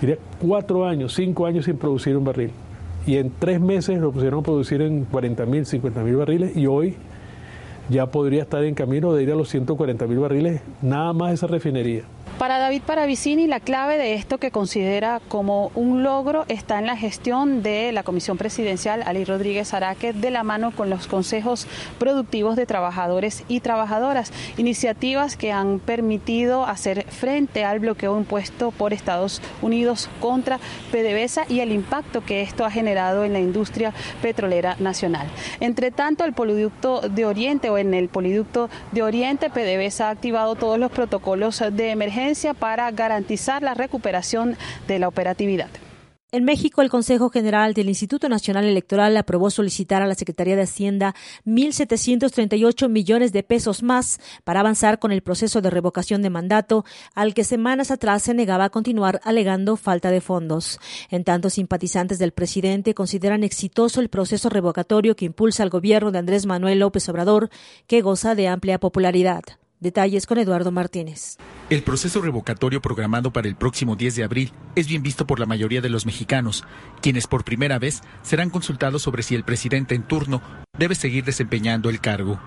Diría 0.00 0.18
cuatro 0.40 0.86
años, 0.86 1.14
cinco 1.14 1.46
años 1.46 1.64
sin 1.64 1.76
producir 1.76 2.16
un 2.16 2.24
barril. 2.24 2.50
Y 3.06 3.16
en 3.16 3.32
tres 3.38 3.60
meses 3.60 4.00
lo 4.00 4.12
pusieron 4.12 4.40
a 4.40 4.42
producir 4.42 4.80
en 4.82 5.04
40 5.04 5.46
mil, 5.46 5.66
50 5.66 6.02
mil 6.02 6.16
barriles 6.16 6.56
y 6.56 6.66
hoy 6.66 6.96
ya 7.90 8.06
podría 8.06 8.42
estar 8.42 8.64
en 8.64 8.74
camino 8.74 9.12
de 9.12 9.22
ir 9.22 9.32
a 9.32 9.34
los 9.34 9.48
140 9.50 10.06
mil 10.06 10.18
barriles, 10.18 10.62
nada 10.80 11.12
más 11.12 11.34
esa 11.34 11.46
refinería. 11.46 12.04
Para 12.38 12.58
David 12.58 12.82
Paravicini, 12.82 13.46
la 13.46 13.60
clave 13.60 13.96
de 13.96 14.14
esto 14.14 14.38
que 14.38 14.50
considera 14.50 15.20
como 15.28 15.70
un 15.76 16.02
logro 16.02 16.44
está 16.48 16.80
en 16.80 16.86
la 16.86 16.96
gestión 16.96 17.62
de 17.62 17.92
la 17.92 18.02
Comisión 18.02 18.38
Presidencial 18.38 19.04
Ali 19.06 19.24
Rodríguez 19.24 19.72
Araque 19.72 20.12
de 20.12 20.32
la 20.32 20.42
mano 20.42 20.72
con 20.72 20.90
los 20.90 21.06
consejos 21.06 21.68
productivos 22.00 22.56
de 22.56 22.66
trabajadores 22.66 23.44
y 23.46 23.60
trabajadoras, 23.60 24.32
iniciativas 24.56 25.36
que 25.36 25.52
han 25.52 25.78
permitido 25.78 26.66
hacer 26.66 27.06
frente 27.08 27.64
al 27.64 27.78
bloqueo 27.78 28.18
impuesto 28.18 28.72
por 28.72 28.92
Estados 28.92 29.40
Unidos 29.62 30.10
contra 30.20 30.58
PDVSA 30.90 31.44
y 31.48 31.60
el 31.60 31.70
impacto 31.70 32.24
que 32.24 32.42
esto 32.42 32.64
ha 32.64 32.70
generado 32.70 33.24
en 33.24 33.32
la 33.32 33.38
industria 33.38 33.94
petrolera 34.22 34.74
nacional. 34.80 35.28
Entre 35.60 35.92
tanto, 35.92 36.24
el 36.24 36.32
poliducto 36.32 37.00
de 37.00 37.26
Oriente 37.26 37.70
o 37.70 37.78
en 37.78 37.94
el 37.94 38.08
poliducto 38.08 38.70
de 38.90 39.04
Oriente, 39.04 39.50
PDVSA 39.50 40.08
ha 40.08 40.10
activado 40.10 40.56
todos 40.56 40.80
los 40.80 40.90
protocolos 40.90 41.62
de 41.70 41.90
emergencia 41.90 42.23
para 42.58 42.90
garantizar 42.90 43.62
la 43.62 43.74
recuperación 43.74 44.56
de 44.88 44.98
la 44.98 45.08
operatividad. 45.08 45.68
En 46.32 46.42
México, 46.42 46.82
el 46.82 46.90
Consejo 46.90 47.30
General 47.30 47.74
del 47.74 47.88
Instituto 47.88 48.28
Nacional 48.28 48.64
Electoral 48.64 49.16
aprobó 49.16 49.50
solicitar 49.50 50.02
a 50.02 50.06
la 50.06 50.16
Secretaría 50.16 50.56
de 50.56 50.62
Hacienda 50.62 51.14
1.738 51.46 52.88
millones 52.88 53.32
de 53.32 53.44
pesos 53.44 53.84
más 53.84 54.18
para 54.42 54.58
avanzar 54.58 54.98
con 54.98 55.12
el 55.12 55.22
proceso 55.22 55.60
de 55.60 55.70
revocación 55.70 56.22
de 56.22 56.30
mandato, 56.30 56.84
al 57.14 57.34
que 57.34 57.44
semanas 57.44 57.92
atrás 57.92 58.22
se 58.22 58.34
negaba 58.34 58.64
a 58.64 58.70
continuar 58.70 59.20
alegando 59.22 59.76
falta 59.76 60.10
de 60.10 60.20
fondos. 60.20 60.80
En 61.08 61.22
tanto, 61.22 61.50
simpatizantes 61.50 62.18
del 62.18 62.32
presidente 62.32 62.94
consideran 62.94 63.44
exitoso 63.44 64.00
el 64.00 64.08
proceso 64.08 64.48
revocatorio 64.48 65.14
que 65.14 65.26
impulsa 65.26 65.62
el 65.62 65.70
gobierno 65.70 66.10
de 66.10 66.18
Andrés 66.18 66.46
Manuel 66.46 66.80
López 66.80 67.08
Obrador, 67.08 67.48
que 67.86 68.00
goza 68.00 68.34
de 68.34 68.48
amplia 68.48 68.80
popularidad. 68.80 69.44
Detalles 69.80 70.26
con 70.26 70.38
Eduardo 70.38 70.70
Martínez. 70.70 71.36
El 71.70 71.82
proceso 71.82 72.20
revocatorio 72.22 72.80
programado 72.80 73.32
para 73.32 73.48
el 73.48 73.56
próximo 73.56 73.96
10 73.96 74.16
de 74.16 74.24
abril 74.24 74.52
es 74.76 74.86
bien 74.86 75.02
visto 75.02 75.26
por 75.26 75.40
la 75.40 75.46
mayoría 75.46 75.80
de 75.80 75.88
los 75.88 76.06
mexicanos, 76.06 76.64
quienes 77.00 77.26
por 77.26 77.44
primera 77.44 77.78
vez 77.78 78.02
serán 78.22 78.50
consultados 78.50 79.02
sobre 79.02 79.22
si 79.22 79.34
el 79.34 79.44
presidente 79.44 79.94
en 79.94 80.02
turno 80.02 80.42
debe 80.78 80.94
seguir 80.94 81.24
desempeñando 81.24 81.90
el 81.90 82.00
cargo. 82.00 82.40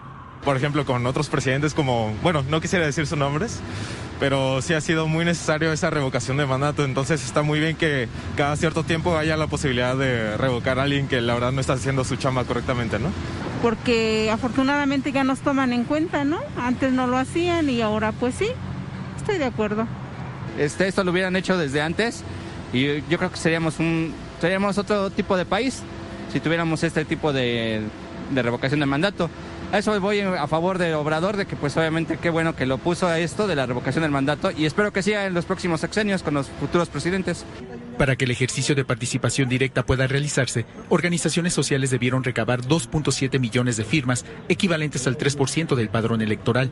Por 0.48 0.56
ejemplo, 0.56 0.86
con 0.86 1.06
otros 1.06 1.28
presidentes 1.28 1.74
como, 1.74 2.16
bueno, 2.24 2.42
no 2.50 2.62
quisiera 2.62 2.86
decir 2.86 3.06
sus 3.06 3.18
nombres, 3.18 3.60
pero 4.18 4.62
sí 4.62 4.74
ha 4.74 4.80
sido 4.80 5.06
muy 5.06 5.26
necesario 5.26 5.74
esa 5.74 5.90
revocación 5.90 6.38
de 6.38 6.46
mandato, 6.46 6.86
entonces 6.86 7.22
está 7.26 7.42
muy 7.42 7.60
bien 7.60 7.76
que 7.76 8.08
cada 8.38 8.56
cierto 8.56 8.84
tiempo 8.84 9.18
haya 9.18 9.36
la 9.36 9.48
posibilidad 9.48 9.98
de 9.98 10.38
revocar 10.38 10.80
a 10.80 10.84
alguien 10.84 11.10
que 11.10 11.20
la 11.20 11.34
verdad 11.34 11.52
no 11.52 11.60
está 11.60 11.74
haciendo 11.74 12.06
su 12.06 12.16
chamba 12.16 12.46
correctamente, 12.46 12.98
¿no? 12.98 13.10
Porque 13.62 14.32
afortunadamente 14.32 15.12
ya 15.12 15.26
nos 15.26 15.40
toman 15.40 15.74
en 15.74 15.84
cuenta, 15.84 16.24
¿no? 16.24 16.40
Antes 16.58 16.94
no 16.94 17.08
lo 17.08 17.18
hacían 17.18 17.70
y 17.70 17.82
ahora 17.82 18.14
pues 18.14 18.36
sí, 18.36 18.48
estoy 19.18 19.40
de 19.40 19.46
acuerdo. 19.48 19.86
Este, 20.58 20.88
esto 20.88 21.04
lo 21.04 21.12
hubieran 21.12 21.36
hecho 21.36 21.58
desde 21.58 21.82
antes 21.82 22.24
y 22.72 23.02
yo 23.10 23.18
creo 23.18 23.32
que 23.32 23.38
seríamos 23.38 23.80
un 23.80 24.14
seríamos 24.40 24.78
otro 24.78 25.10
tipo 25.10 25.36
de 25.36 25.44
país 25.44 25.84
si 26.32 26.40
tuviéramos 26.40 26.86
este 26.86 27.04
tipo 27.04 27.34
de, 27.34 27.82
de 28.32 28.42
revocación 28.42 28.80
de 28.80 28.86
mandato. 28.86 29.30
A 29.72 29.80
eso 29.80 30.00
voy 30.00 30.22
a 30.22 30.48
favor 30.48 30.78
de 30.78 30.96
Obrador, 30.96 31.36
de 31.36 31.46
que 31.46 31.58
pues 31.58 31.76
obviamente 31.76 32.18
qué 32.22 32.30
bueno 32.30 32.56
que 32.56 32.66
lo 32.66 32.78
puso 32.78 33.06
a 33.08 33.20
esto 33.20 33.48
de 33.48 33.56
la 33.56 33.66
revocación 33.66 34.02
del 34.02 34.12
mandato 34.12 34.50
y 34.50 34.66
espero 34.66 34.94
que 34.94 35.04
siga 35.04 35.26
en 35.26 35.34
los 35.34 35.44
próximos 35.44 35.82
sexenios 35.82 36.24
con 36.24 36.36
los 36.36 36.48
futuros 36.48 36.88
presidentes. 36.88 37.46
Para 37.98 38.16
que 38.16 38.24
el 38.24 38.32
ejercicio 38.32 38.76
de 38.76 38.86
participación 38.86 39.50
directa 39.50 39.86
pueda 39.86 40.08
realizarse, 40.08 40.66
organizaciones 40.88 41.54
sociales 41.54 41.90
debieron 41.90 42.24
recabar 42.24 42.62
2.7 42.62 43.40
millones 43.40 43.76
de 43.76 43.84
firmas, 43.84 44.24
equivalentes 44.48 45.06
al 45.06 45.18
3% 45.18 45.76
del 45.76 45.90
padrón 45.90 46.22
electoral. 46.22 46.72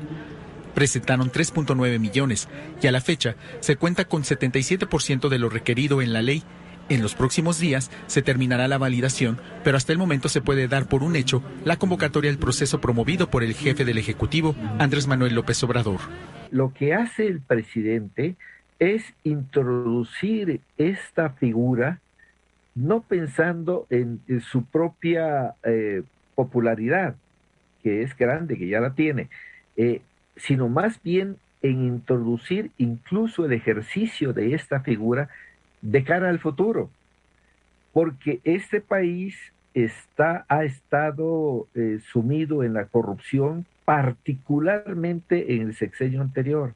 Presentaron 0.73 1.29
3.9 1.29 1.99
millones 1.99 2.47
y 2.81 2.87
a 2.87 2.93
la 2.93 3.01
fecha 3.01 3.35
se 3.59 3.75
cuenta 3.75 4.05
con 4.05 4.23
77% 4.23 5.27
de 5.27 5.39
lo 5.39 5.49
requerido 5.49 6.01
en 6.01 6.13
la 6.13 6.21
ley 6.21 6.43
en 6.89 7.01
los 7.01 7.15
próximos 7.15 7.59
días 7.59 7.91
se 8.07 8.21
terminará 8.21 8.67
la 8.67 8.77
validación, 8.77 9.39
pero 9.63 9.77
hasta 9.77 9.91
el 9.91 9.97
momento 9.97 10.29
se 10.29 10.41
puede 10.41 10.67
dar 10.67 10.87
por 10.87 11.03
un 11.03 11.15
hecho 11.15 11.43
la 11.63 11.77
convocatoria 11.77 12.31
al 12.31 12.37
proceso 12.37 12.81
promovido 12.81 13.29
por 13.29 13.43
el 13.43 13.53
jefe 13.53 13.85
del 13.85 13.97
Ejecutivo, 13.97 14.55
Andrés 14.79 15.07
Manuel 15.07 15.35
López 15.35 15.63
Obrador. 15.63 15.99
Lo 16.51 16.73
que 16.73 16.93
hace 16.93 17.27
el 17.27 17.41
presidente 17.41 18.35
es 18.79 19.03
introducir 19.23 20.61
esta 20.77 21.29
figura 21.31 21.99
no 22.75 23.01
pensando 23.01 23.87
en, 23.89 24.19
su 24.41 24.65
propia 24.65 25.55
eh, 25.63 26.03
popularidad, 26.35 27.15
que 27.81 28.03
es 28.03 28.15
grande, 28.17 28.57
que 28.57 28.67
ya 28.67 28.81
la 28.81 28.93
tiene, 28.93 29.29
eh, 29.77 30.01
sino 30.35 30.67
más 30.67 31.01
bien 31.01 31.37
en 31.61 31.85
introducir 31.85 32.71
incluso 32.77 33.45
el 33.45 33.53
ejercicio 33.53 34.33
de 34.33 34.53
esta 34.53 34.81
figura 34.81 35.29
de 35.81 36.03
cara 36.03 36.29
al 36.29 36.39
futuro, 36.39 36.89
porque 37.93 38.39
este 38.43 38.81
país 38.81 39.35
está, 39.73 40.45
ha 40.47 40.63
estado 40.63 41.67
eh, 41.75 41.99
sumido 42.11 42.63
en 42.63 42.73
la 42.73 42.85
corrupción, 42.85 43.65
particularmente 43.83 45.55
en 45.55 45.67
el 45.69 45.75
sexenio 45.75 46.21
anterior. 46.21 46.73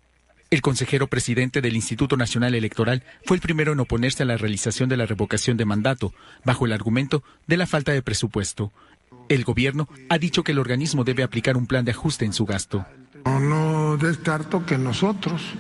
El 0.52 0.62
consejero 0.62 1.08
presidente 1.08 1.62
del 1.62 1.76
Instituto 1.76 2.18
Nacional 2.18 2.56
Electoral 2.56 3.04
fue 3.24 3.38
el 3.38 3.42
primero 3.42 3.72
en 3.72 3.80
oponerse 3.80 4.24
a 4.24 4.26
la 4.26 4.38
realización 4.38 4.90
de 4.90 4.98
la 4.98 5.06
revocación 5.06 5.58
de 5.58 5.66
mandato, 5.66 6.12
bajo 6.44 6.66
el 6.66 6.74
argumento 6.74 7.24
de 7.46 7.58
la 7.58 7.68
falta 7.68 7.92
de 7.92 8.02
presupuesto. 8.02 8.72
El 9.28 9.44
gobierno 9.44 9.88
ha 10.10 10.18
dicho 10.18 10.44
que 10.44 10.52
el 10.52 10.60
organismo 10.60 11.04
debe 11.04 11.22
aplicar 11.22 11.56
un 11.56 11.68
plan 11.68 11.86
de 11.86 11.92
ajuste 11.92 12.26
en 12.26 12.34
su 12.34 12.46
gasto. 12.46 12.86
No, 13.26 13.98
descarto 13.98 14.66
que 14.66 14.78
nosotros 14.78 15.54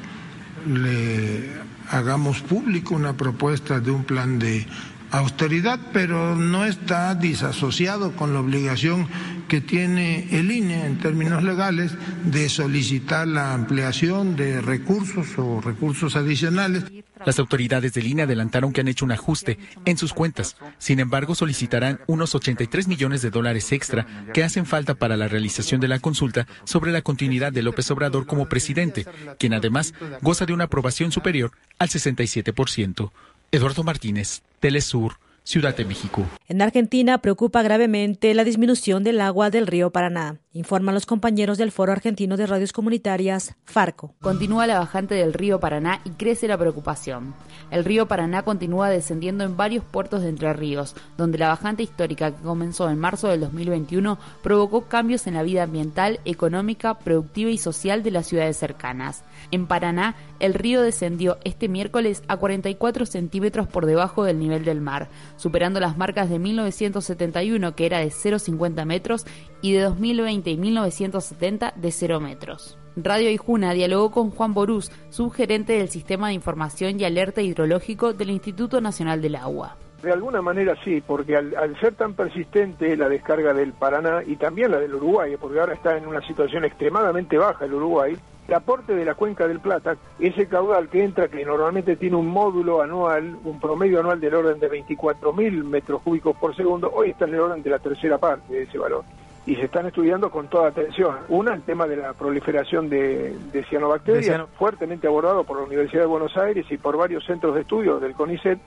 le 0.65 1.68
hagamos 1.89 2.41
público 2.41 2.95
una 2.95 3.13
propuesta 3.13 3.79
de 3.79 3.91
un 3.91 4.03
plan 4.03 4.39
de 4.39 4.65
austeridad, 5.11 5.79
pero 5.93 6.35
no 6.35 6.65
está 6.65 7.15
disasociado 7.15 8.15
con 8.15 8.33
la 8.33 8.39
obligación 8.39 9.07
que 9.47 9.61
tiene 9.61 10.27
el 10.31 10.51
INE 10.51 10.85
en 10.85 10.99
términos 10.99 11.43
legales 11.43 11.93
de 12.23 12.49
solicitar 12.49 13.27
la 13.27 13.53
ampliación 13.53 14.35
de 14.35 14.61
recursos 14.61 15.27
o 15.37 15.59
recursos 15.59 16.15
adicionales. 16.15 16.85
Las 17.25 17.39
autoridades 17.39 17.93
del 17.93 18.07
INE 18.07 18.23
adelantaron 18.23 18.71
que 18.71 18.81
han 18.81 18.87
hecho 18.87 19.03
un 19.03 19.11
ajuste 19.11 19.57
en 19.85 19.97
sus 19.97 20.13
cuentas. 20.13 20.55
Sin 20.77 20.99
embargo, 20.99 21.35
solicitarán 21.35 21.99
unos 22.07 22.33
83 22.35 22.87
millones 22.87 23.21
de 23.21 23.31
dólares 23.31 23.71
extra 23.71 24.05
que 24.33 24.43
hacen 24.43 24.65
falta 24.65 24.95
para 24.95 25.17
la 25.17 25.27
realización 25.27 25.81
de 25.81 25.89
la 25.89 25.99
consulta 25.99 26.47
sobre 26.63 26.91
la 26.91 27.01
continuidad 27.01 27.51
de 27.51 27.63
López 27.63 27.89
Obrador 27.91 28.25
como 28.25 28.47
presidente, 28.47 29.05
quien 29.37 29.53
además 29.53 29.93
goza 30.21 30.45
de 30.45 30.53
una 30.53 30.65
aprobación 30.65 31.11
superior 31.11 31.51
al 31.79 31.89
67%. 31.89 33.11
Eduardo 33.51 33.83
Martínez, 33.83 34.41
Telesur, 34.59 35.13
Ciudad 35.43 35.75
de 35.75 35.83
México. 35.83 36.25
En 36.47 36.61
Argentina 36.61 37.17
preocupa 37.17 37.63
gravemente 37.63 38.33
la 38.35 38.43
disminución 38.43 39.03
del 39.03 39.19
agua 39.19 39.49
del 39.49 39.65
río 39.65 39.89
Paraná, 39.89 40.37
informan 40.51 40.95
los 40.95 41.05
compañeros 41.05 41.59
del 41.59 41.71
Foro 41.71 41.91
Argentino 41.91 42.35
de 42.35 42.47
Radios 42.47 42.73
Comunitarias, 42.73 43.55
Farco. 43.65 44.15
Continúa 44.19 44.65
la 44.65 44.79
bajante 44.79 45.13
del 45.13 45.33
río 45.33 45.59
Paraná 45.59 46.01
y 46.05 46.09
crece 46.11 46.47
la 46.47 46.57
preocupación. 46.57 47.35
El 47.69 47.85
río 47.85 48.07
Paraná 48.07 48.41
continúa 48.41 48.89
descendiendo 48.89 49.43
en 49.43 49.57
varios 49.57 49.83
puertos 49.83 50.21
de 50.21 50.29
Entre 50.29 50.51
Ríos, 50.53 50.95
donde 51.17 51.37
la 51.37 51.49
bajante 51.49 51.83
histórica 51.83 52.31
que 52.35 52.41
comenzó 52.41 52.89
en 52.89 52.97
marzo 52.97 53.27
del 53.27 53.41
2021 53.41 54.17
provocó 54.41 54.85
cambios 54.85 55.27
en 55.27 55.35
la 55.35 55.43
vida 55.43 55.63
ambiental, 55.63 56.19
económica, 56.25 56.97
productiva 56.97 57.51
y 57.51 57.59
social 57.59 58.01
de 58.01 58.11
las 58.11 58.25
ciudades 58.25 58.57
cercanas. 58.57 59.23
En 59.51 59.67
Paraná, 59.67 60.15
el 60.39 60.55
río 60.55 60.81
descendió 60.81 61.37
este 61.43 61.67
miércoles 61.67 62.23
a 62.27 62.37
44 62.37 63.05
centímetros 63.05 63.67
por 63.67 63.85
debajo 63.85 64.23
del 64.23 64.39
nivel 64.39 64.65
del 64.65 64.81
mar, 64.81 65.09
superando 65.37 65.79
las 65.79 65.95
marcas 65.95 66.29
de 66.29 66.39
1971 66.39 67.75
que 67.75 67.85
era 67.85 67.99
de 67.99 68.07
0,50 68.07 68.85
metros 68.85 69.25
y 69.61 69.73
de 69.73 69.81
2020 69.81 70.48
y 70.49 70.57
1970 70.57 71.73
de 71.75 71.91
0 71.91 72.19
metros. 72.19 72.77
Radio 72.95 73.29
Ijuna 73.29 73.73
dialogó 73.73 74.11
con 74.11 74.31
Juan 74.31 74.53
Borús, 74.53 74.91
subgerente 75.09 75.73
del 75.73 75.89
Sistema 75.89 76.27
de 76.27 76.33
Información 76.33 76.99
y 76.99 77.05
Alerta 77.05 77.41
Hidrológico 77.41 78.13
del 78.13 78.29
Instituto 78.29 78.81
Nacional 78.81 79.21
del 79.21 79.35
Agua. 79.35 79.77
De 80.01 80.11
alguna 80.11 80.41
manera 80.41 80.75
sí, 80.83 81.01
porque 81.05 81.35
al, 81.35 81.77
ser 81.79 81.95
tan 81.95 82.13
persistente 82.13 82.95
la 82.95 83.09
descarga 83.09 83.53
del 83.53 83.73
Paraná 83.73 84.23
y 84.25 84.37
también 84.37 84.71
la 84.71 84.79
del 84.79 84.95
Uruguay, 84.95 85.35
porque 85.39 85.59
ahora 85.59 85.73
está 85.73 85.97
en 85.97 86.07
una 86.07 86.25
situación 86.25 86.63
extremadamente 86.63 87.37
baja 87.37 87.65
el 87.65 87.73
Uruguay, 87.73 88.17
el 88.47 88.53
aporte 88.53 88.95
de 88.95 89.03
la 89.03 89.15
cuenca 89.15 89.45
del 89.45 89.59
Plata, 89.59 89.97
ese 90.17 90.47
caudal 90.47 90.87
que 90.87 91.03
entra, 91.03 91.27
que 91.27 91.43
normalmente 91.45 91.97
tiene 91.97 92.15
un 92.15 92.27
módulo 92.27 92.81
anual, 92.81 93.37
un 93.43 93.59
promedio 93.59 93.99
anual 93.99 94.21
del 94.21 94.35
orden 94.35 94.59
de 94.59 94.71
24.000 94.71 95.63
metros 95.65 96.01
cúbicos 96.01 96.35
por 96.37 96.55
segundo, 96.55 96.89
hoy 96.93 97.09
está 97.11 97.25
en 97.25 97.33
el 97.33 97.41
orden 97.41 97.61
de 97.61 97.69
la 97.69 97.79
tercera 97.79 98.17
parte 98.17 98.53
de 98.53 98.63
ese 98.63 98.77
valor. 98.77 99.03
Y 99.49 99.55
se 99.55 99.65
están 99.65 99.87
estudiando 99.87 100.29
con 100.29 100.47
toda 100.47 100.67
atención. 100.67 101.17
Una, 101.27 101.55
el 101.55 101.63
tema 101.63 101.87
de 101.87 101.95
la 101.95 102.13
proliferación 102.13 102.87
de, 102.87 103.35
cianobacterias, 103.67 104.47
fuertemente 104.59 105.07
abordado 105.07 105.43
por 105.43 105.57
la 105.57 105.63
Universidad 105.63 106.01
de 106.01 106.07
Buenos 106.07 106.37
Aires 106.37 106.67
y 106.69 106.77
por 106.77 106.95
varios 106.97 107.25
centros 107.25 107.55
de 107.55 107.61
estudio 107.61 107.99
del 107.99 108.13
CONICET. 108.13 108.59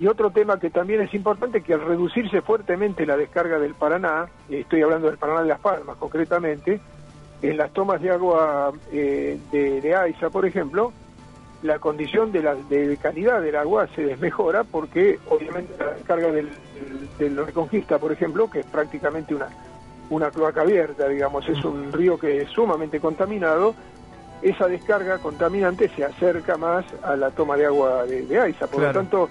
Y 0.00 0.06
otro 0.06 0.30
tema 0.30 0.58
que 0.58 0.70
también 0.70 1.02
es 1.02 1.12
importante, 1.12 1.60
que 1.60 1.74
al 1.74 1.82
reducirse 1.82 2.40
fuertemente 2.40 3.04
la 3.04 3.18
descarga 3.18 3.58
del 3.58 3.74
Paraná, 3.74 4.26
estoy 4.48 4.80
hablando 4.80 5.08
del 5.08 5.18
Paraná 5.18 5.42
de 5.42 5.48
Las 5.48 5.60
Palmas 5.60 5.98
concretamente, 5.98 6.80
en 7.42 7.56
las 7.58 7.70
tomas 7.74 8.00
de 8.00 8.10
agua 8.10 8.72
eh, 8.90 9.38
de, 9.52 9.82
de, 9.82 9.94
AISA, 9.94 10.30
por 10.30 10.46
ejemplo, 10.46 10.94
la 11.62 11.78
condición 11.78 12.32
de, 12.32 12.42
la, 12.42 12.54
de 12.54 12.96
calidad 12.96 13.42
del 13.42 13.56
agua 13.56 13.86
se 13.94 14.02
desmejora 14.02 14.64
porque 14.64 15.18
obviamente 15.28 15.74
la 15.78 15.92
descarga 15.92 16.32
del, 16.32 16.48
del, 17.18 17.36
Reconquista, 17.36 17.98
por 17.98 18.12
ejemplo, 18.12 18.48
que 18.48 18.60
es 18.60 18.66
prácticamente 18.66 19.34
una, 19.34 19.48
una 20.14 20.30
cloaca 20.30 20.60
abierta, 20.60 21.08
digamos, 21.08 21.48
es 21.48 21.64
un 21.64 21.92
río 21.92 22.18
que 22.18 22.42
es 22.42 22.50
sumamente 22.50 23.00
contaminado, 23.00 23.74
esa 24.42 24.66
descarga 24.66 25.18
contaminante 25.18 25.88
se 25.88 26.04
acerca 26.04 26.56
más 26.56 26.84
a 27.02 27.16
la 27.16 27.30
toma 27.30 27.56
de 27.56 27.66
agua 27.66 28.04
de, 28.04 28.22
de 28.22 28.40
AISA, 28.40 28.66
por 28.66 28.82
lo 28.82 28.92
tanto 28.92 29.28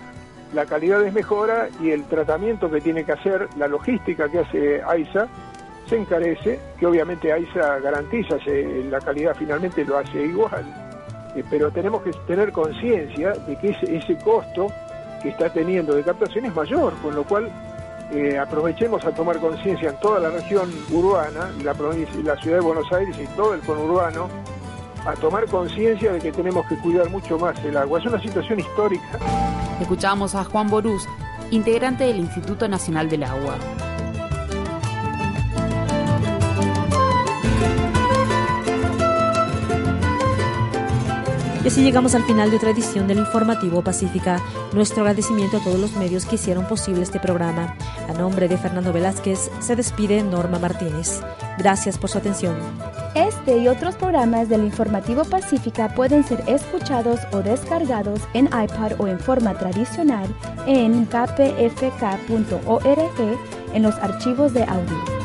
la 0.53 0.65
calidad 0.65 0.99
desmejora 0.99 1.69
y 1.81 1.91
el 1.91 2.05
tratamiento 2.05 2.69
que 2.69 2.81
tiene 2.81 3.03
que 3.03 3.11
hacer, 3.11 3.47
la 3.57 3.67
logística 3.67 4.29
que 4.29 4.39
hace 4.39 4.81
AISA, 4.81 5.27
se 5.87 5.97
encarece, 5.97 6.59
que 6.79 6.85
obviamente 6.85 7.31
AISA 7.31 7.79
garantiza, 7.79 8.37
la 8.89 8.99
calidad 8.99 9.35
finalmente 9.37 9.85
lo 9.85 9.97
hace 9.97 10.23
igual, 10.23 10.65
eh, 11.35 11.43
pero 11.49 11.71
tenemos 11.71 12.01
que 12.01 12.11
tener 12.27 12.51
conciencia 12.51 13.31
de 13.31 13.57
que 13.57 13.69
ese, 13.69 13.97
ese, 13.97 14.17
costo 14.17 14.67
que 15.21 15.29
está 15.29 15.51
teniendo 15.51 15.93
de 15.93 16.03
captación 16.03 16.45
es 16.45 16.55
mayor, 16.55 16.93
con 17.01 17.15
lo 17.15 17.23
cual 17.23 17.51
eh, 18.13 18.37
aprovechemos 18.37 19.03
a 19.05 19.11
tomar 19.11 19.39
conciencia 19.39 19.89
en 19.89 19.99
toda 19.99 20.19
la 20.19 20.29
región 20.29 20.69
urbana, 20.91 21.51
la, 21.63 21.73
la 21.73 22.41
ciudad 22.41 22.57
de 22.57 22.61
Buenos 22.61 22.91
Aires 22.91 23.15
y 23.21 23.27
todo 23.35 23.53
el 23.53 23.61
conurbano, 23.61 24.27
a 25.05 25.13
tomar 25.13 25.45
conciencia 25.47 26.11
de 26.13 26.19
que 26.19 26.31
tenemos 26.31 26.65
que 26.67 26.77
cuidar 26.77 27.09
mucho 27.09 27.39
más 27.39 27.57
el 27.63 27.77
agua. 27.77 27.99
Es 27.99 28.05
una 28.05 28.21
situación 28.21 28.59
histórica. 28.59 29.19
Escuchamos 29.79 30.35
a 30.35 30.43
Juan 30.43 30.69
Borús, 30.69 31.07
integrante 31.49 32.03
del 32.03 32.19
Instituto 32.19 32.67
Nacional 32.67 33.09
del 33.09 33.23
Agua. 33.23 33.55
Y 41.63 41.67
así 41.67 41.83
llegamos 41.83 42.15
al 42.15 42.23
final 42.23 42.49
de 42.49 42.57
otra 42.57 42.71
edición 42.71 43.07
del 43.07 43.19
Informativo 43.19 43.83
Pacífica. 43.83 44.41
Nuestro 44.73 45.01
agradecimiento 45.01 45.57
a 45.57 45.63
todos 45.63 45.79
los 45.79 45.95
medios 45.95 46.25
que 46.25 46.33
hicieron 46.35 46.65
posible 46.65 47.03
este 47.03 47.19
programa. 47.19 47.75
A 48.09 48.13
nombre 48.13 48.47
de 48.47 48.57
Fernando 48.57 48.91
Velázquez, 48.91 49.51
se 49.59 49.75
despide 49.75 50.23
Norma 50.23 50.57
Martínez. 50.57 51.21
Gracias 51.59 51.99
por 51.99 52.09
su 52.09 52.17
atención. 52.17 52.55
Este 53.13 53.57
y 53.57 53.67
otros 53.67 53.93
programas 53.95 54.49
del 54.49 54.63
Informativo 54.63 55.23
Pacífica 55.23 55.93
pueden 55.93 56.23
ser 56.23 56.43
escuchados 56.47 57.19
o 57.31 57.43
descargados 57.43 58.21
en 58.33 58.45
iPad 58.47 58.93
o 58.97 59.07
en 59.07 59.19
forma 59.19 59.53
tradicional 59.53 60.33
en 60.65 61.05
kpfk.org 61.05 62.31
en 63.73 63.83
los 63.83 63.95
archivos 63.95 64.53
de 64.53 64.63
audio. 64.63 65.20